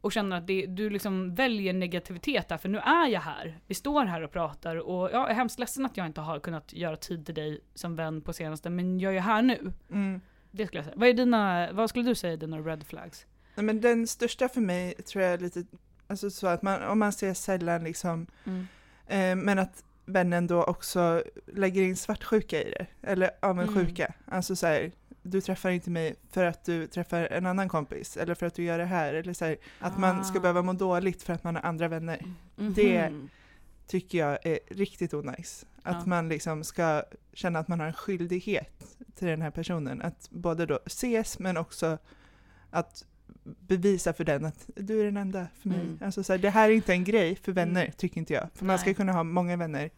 och 0.00 0.12
känner 0.12 0.36
att 0.36 0.46
det, 0.46 0.66
du 0.66 0.90
liksom 0.90 1.34
väljer 1.34 1.72
negativitet 1.72 2.48
där, 2.48 2.58
för 2.58 2.68
nu 2.68 2.78
är 2.78 3.08
jag 3.08 3.20
här. 3.20 3.60
Vi 3.66 3.74
står 3.74 4.04
här 4.04 4.22
och 4.22 4.32
pratar 4.32 4.76
och 4.76 5.10
jag 5.12 5.30
är 5.30 5.34
hemskt 5.34 5.58
ledsen 5.58 5.86
att 5.86 5.96
jag 5.96 6.06
inte 6.06 6.20
har 6.20 6.40
kunnat 6.40 6.72
göra 6.72 6.96
tid 6.96 7.26
till 7.26 7.34
dig 7.34 7.60
som 7.74 7.96
vän 7.96 8.20
på 8.20 8.32
senaste, 8.32 8.70
men 8.70 9.00
jag 9.00 9.16
är 9.16 9.20
här 9.20 9.42
nu. 9.42 9.72
Mm. 9.90 10.20
Det 10.50 10.66
skulle 10.66 10.78
jag 10.78 10.84
säga. 10.84 10.96
Vad, 10.96 11.08
är 11.08 11.12
dina, 11.12 11.72
vad 11.72 11.90
skulle 11.90 12.04
du 12.04 12.14
säga 12.14 12.32
är 12.32 12.36
dina 12.36 12.58
red 12.58 12.86
flags? 12.86 13.26
Nej, 13.54 13.64
men 13.64 13.80
den 13.80 14.06
största 14.06 14.48
för 14.48 14.60
mig 14.60 14.94
tror 14.94 15.24
jag 15.24 15.32
är 15.32 15.38
lite, 15.38 15.64
alltså 16.06 16.30
så 16.30 16.46
att 16.46 16.62
man, 16.62 16.82
om 16.82 16.98
man 16.98 17.12
ser 17.12 17.34
sällan 17.34 17.84
liksom, 17.84 18.26
eh, 19.06 19.36
men 19.36 19.58
att 19.58 19.84
vännen 20.04 20.46
då 20.46 20.64
också 20.64 21.22
lägger 21.46 21.82
in 21.82 21.96
svartsjuka 21.96 22.62
i 22.62 22.70
det, 22.70 22.86
eller 23.02 23.30
avundsjuka. 23.42 24.14
Alltså 24.24 24.56
så 24.56 24.66
här, 24.66 24.92
du 25.26 25.40
träffar 25.40 25.70
inte 25.70 25.90
mig 25.90 26.14
för 26.30 26.44
att 26.44 26.64
du 26.64 26.86
träffar 26.86 27.20
en 27.32 27.46
annan 27.46 27.68
kompis, 27.68 28.16
eller 28.16 28.34
för 28.34 28.46
att 28.46 28.54
du 28.54 28.62
gör 28.62 28.78
det 28.78 28.84
här, 28.84 29.14
eller 29.14 29.32
så 29.32 29.44
här, 29.44 29.56
att 29.78 29.98
man 29.98 30.24
ska 30.24 30.38
Ah. 30.38 30.40
behöva 30.42 30.62
må 30.62 30.72
dåligt 30.72 31.22
för 31.22 31.32
att 31.32 31.44
man 31.44 31.54
har 31.56 31.62
andra 31.62 31.88
vänner, 31.88 32.22
Det- 32.56 33.12
tycker 33.86 34.18
jag 34.18 34.38
är 34.46 34.58
riktigt 34.68 35.14
onajs. 35.14 35.66
Att 35.82 35.96
Ja. 35.96 36.06
man 36.06 36.28
liksom 36.28 36.64
ska 36.64 37.02
känna 37.32 37.58
att 37.58 37.68
man 37.68 37.80
har 37.80 37.86
en 37.86 37.92
skyldighet 37.92 38.96
till 39.14 39.28
den 39.28 39.42
här 39.42 39.50
personen, 39.50 40.02
att 40.02 40.28
både 40.30 40.66
då 40.66 40.78
ses 40.86 41.38
men 41.38 41.56
också 41.56 41.98
att 42.70 43.04
bevisa 43.60 44.12
för 44.12 44.24
den 44.24 44.44
att 44.44 44.70
du 44.76 45.00
är 45.00 45.04
den 45.04 45.16
enda 45.16 45.46
för 45.62 45.68
mig. 45.68 45.80
Mm. 45.80 45.98
Alltså 46.04 46.22
så 46.24 46.32
här, 46.32 46.38
det 46.38 46.50
här 46.50 46.68
är 46.70 46.74
inte 46.74 46.92
en 46.92 47.04
grej 47.04 47.36
för 47.36 47.52
vänner, 47.52 47.80
Mm. 47.82 47.92
tycker 47.96 48.18
inte 48.18 48.32
jag. 48.34 48.48
För 48.54 48.64
man 48.64 48.78
ska 48.78 48.88
Nej. 48.88 48.94
kunna 48.94 49.12
ha 49.12 49.22
många 49.24 49.56
vänner. 49.56 49.90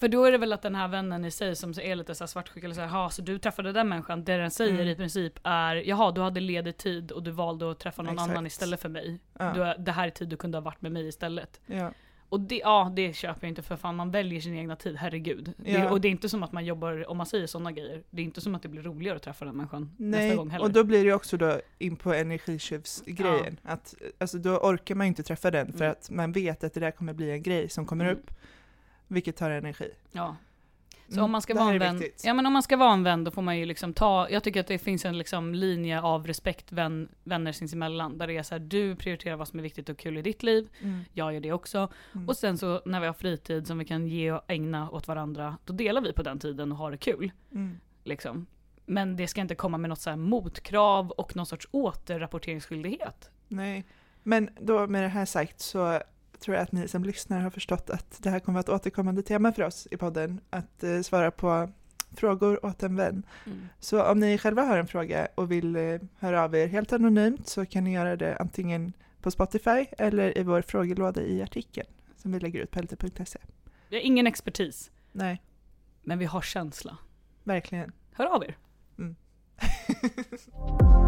För 0.00 0.08
då 0.08 0.24
är 0.24 0.32
det 0.32 0.38
väl 0.38 0.52
att 0.52 0.62
den 0.62 0.74
här 0.74 0.88
vännen 0.88 1.24
i 1.24 1.30
sig 1.30 1.56
som 1.56 1.70
är 1.82 1.94
lite 1.96 2.14
så 2.14 2.26
svartsjuk 2.26 2.64
eller 2.64 2.74
så 2.74 2.80
här, 2.80 2.88
"Ha, 2.88 3.10
så 3.10 3.22
du 3.22 3.38
träffade 3.38 3.72
den 3.72 3.88
människan, 3.88 4.24
det 4.24 4.36
den 4.36 4.50
säger 4.50 4.74
Mm. 4.74 4.88
i 4.88 4.94
princip 4.96 5.32
är, 5.42 5.76
jaha 5.76 6.12
du 6.12 6.20
hade 6.20 6.40
ledig 6.40 6.76
tid 6.76 7.10
och 7.12 7.22
du 7.22 7.30
valde 7.30 7.70
att 7.70 7.78
träffa 7.78 8.02
någon 8.02 8.14
Exakt. 8.14 8.30
annan 8.30 8.46
istället 8.46 8.80
för 8.80 8.88
mig. 8.88 9.20
Ja. 9.38 9.52
Du, 9.76 9.82
det 9.84 9.92
här 9.92 10.06
är 10.06 10.10
tid 10.10 10.28
du 10.28 10.36
kunde 10.36 10.58
ha 10.58 10.62
varit 10.62 10.82
med 10.82 10.92
mig 10.92 11.08
istället. 11.08 11.60
Ja. 11.66 11.92
Och 12.28 12.40
det, 12.40 12.56
ja, 12.56 12.92
det 12.96 13.12
köper 13.16 13.38
jag 13.46 13.48
inte 13.50 13.62
för 13.62 13.76
fan, 13.76 13.96
man 13.96 14.10
väljer 14.10 14.40
sin 14.40 14.54
egna 14.58 14.76
tid, 14.76 14.96
herregud. 14.96 15.52
Det, 15.56 15.70
Ja. 15.70 15.90
och 15.90 16.00
det 16.00 16.08
är 16.08 16.10
inte 16.10 16.28
som 16.28 16.42
att 16.42 16.52
man 16.52 16.64
jobbar, 16.64 17.10
om 17.10 17.16
man 17.16 17.26
säger 17.26 17.46
sådana 17.46 17.72
grejer, 17.72 18.02
det 18.10 18.22
är 18.22 18.24
inte 18.24 18.40
som 18.40 18.54
att 18.54 18.62
det 18.62 18.68
blir 18.68 18.82
roligare 18.82 19.16
att 19.16 19.22
träffa 19.22 19.44
den 19.44 19.56
människan 19.56 19.90
nästa 19.96 20.26
Nej, 20.26 20.36
gång 20.36 20.50
heller. 20.50 20.64
och 20.64 20.70
då 20.72 20.84
blir 20.84 21.04
det 21.04 21.12
också 21.12 21.36
då 21.36 21.60
in 21.78 21.96
på 21.96 22.12
energitjuvsgrejen. 22.14 23.56
Att, 23.62 23.94
alltså 24.18 24.38
då 24.38 24.50
orkar 24.58 24.94
man 24.94 25.06
ju 25.06 25.08
inte 25.08 25.22
träffa 25.22 25.50
den 25.50 25.72
för 25.72 25.84
Mm. 25.84 25.90
att 25.92 26.10
man 26.10 26.32
vet 26.32 26.64
att 26.64 26.74
det 26.74 26.80
där 26.80 26.90
kommer 26.90 27.12
bli 27.12 27.30
en 27.30 27.42
grej 27.42 27.68
som 27.68 27.86
kommer 27.86 28.04
Mm. 28.04 28.16
upp, 28.16 28.30
vilket 29.08 29.36
tar 29.36 29.50
energi. 29.50 29.90
ja. 30.12 30.36
Så 31.08 31.12
Mm, 31.14 31.24
om 31.24 31.30
man 31.30 31.42
ska 31.42 31.54
vara 31.54 31.72
en 31.72 31.78
vän, 31.78 32.02
ja 32.24 32.34
men 32.34 32.46
om 32.46 32.52
man 32.52 32.62
ska 32.62 32.76
vara 32.76 32.92
en 32.92 33.02
vän 33.02 33.24
då 33.24 33.30
får 33.30 33.42
man 33.42 33.58
ju 33.58 33.64
liksom 33.66 33.94
ta, 33.94 34.30
jag 34.30 34.42
tycker 34.44 34.60
att 34.60 34.66
det 34.66 34.78
finns 34.78 35.04
en 35.04 35.18
liksom 35.18 35.54
linje 35.54 36.00
av 36.00 36.26
respekt 36.26 36.72
vän, 36.72 37.08
vänner 37.24 37.52
sinsemellan, 37.52 38.18
där 38.18 38.26
det 38.26 38.36
är 38.36 38.42
så 38.42 38.54
här, 38.54 38.58
du 38.60 38.96
prioriterar 38.96 39.36
vad 39.36 39.48
som 39.48 39.58
är 39.58 39.62
viktigt 39.62 39.88
och 39.88 39.98
kul 39.98 40.18
i 40.18 40.22
ditt 40.22 40.42
liv, 40.42 40.68
Mm. 40.82 41.00
jag 41.12 41.34
gör 41.34 41.40
det 41.40 41.52
också, 41.52 41.88
Mm. 42.14 42.28
och 42.28 42.36
sen 42.36 42.58
så 42.58 42.82
när 42.84 43.00
vi 43.00 43.06
har 43.06 43.12
fritid 43.14 43.66
som 43.66 43.78
vi 43.78 43.84
kan 43.84 44.06
ge 44.08 44.32
och 44.32 44.40
ägna 44.48 44.90
åt 44.90 45.08
varandra, 45.08 45.58
då 45.64 45.72
delar 45.72 46.00
vi 46.00 46.12
på 46.12 46.22
den 46.22 46.38
tiden 46.38 46.72
och 46.72 46.78
har 46.78 46.90
det 46.90 46.96
kul. 46.98 47.32
Mm. 47.52 47.80
Liksom. 48.04 48.46
Men 48.86 49.16
det 49.16 49.26
ska 49.28 49.40
inte 49.40 49.54
komma 49.54 49.78
med 49.78 49.90
något 49.90 50.00
så 50.00 50.10
här 50.10 50.16
motkrav 50.16 51.10
och 51.10 51.36
någon 51.36 51.46
sorts 51.46 51.68
återrapporteringsskyldighet. 51.70 53.30
Nej, 53.48 53.84
men 54.22 54.50
då 54.60 54.86
med 54.86 55.02
det 55.02 55.08
här 55.08 55.24
sagt 55.24 55.60
så 55.60 56.00
tror 56.44 56.56
jag 56.56 56.62
att 56.62 56.72
ni 56.72 56.88
som 56.88 57.04
lyssnar 57.04 57.40
har 57.40 57.50
förstått 57.50 57.90
att 57.90 58.22
det 58.22 58.30
här 58.30 58.40
kommer 58.40 58.60
att 58.60 58.68
vara 58.68 58.76
ett 58.76 58.80
återkommande 58.82 59.22
tema 59.22 59.52
för 59.52 59.62
oss 59.62 59.88
i 59.90 59.96
podden, 59.96 60.40
att 60.50 60.82
eh, 60.82 61.00
svara 61.00 61.30
på 61.30 61.68
frågor 62.12 62.66
åt 62.66 62.82
en 62.82 62.96
vän. 62.96 63.26
Så 63.80 64.02
om 64.02 64.20
ni 64.20 64.38
själva 64.38 64.62
har 64.62 64.78
en 64.78 64.86
fråga 64.86 65.28
och 65.34 65.52
vill 65.52 65.76
eh, 65.76 66.00
höra 66.18 66.44
av 66.44 66.54
er 66.54 66.66
helt 66.66 66.92
anonymt 66.92 67.48
så 67.48 67.66
kan 67.66 67.84
ni 67.84 67.92
göra 67.92 68.16
det 68.16 68.36
antingen 68.36 68.92
på 69.20 69.30
Spotify 69.30 69.86
eller 69.98 70.38
i 70.38 70.42
vår 70.42 70.62
frågelåda 70.62 71.22
i 71.22 71.42
artikeln 71.42 71.88
som 72.16 72.32
vi 72.32 72.40
lägger 72.40 72.60
ut 72.60 72.70
på 72.70 72.80
lt.se. 72.80 73.38
Vi 73.88 73.96
har 73.96 74.02
ingen 74.02 74.26
expertis, 74.26 74.90
Nej, 75.12 75.42
men 76.02 76.18
vi 76.18 76.24
har 76.24 76.42
känsla. 76.42 76.98
verkligen. 77.44 77.92
Hör 78.12 78.26
av 78.26 78.44
er. 78.44 78.56
Mm. 78.98 79.16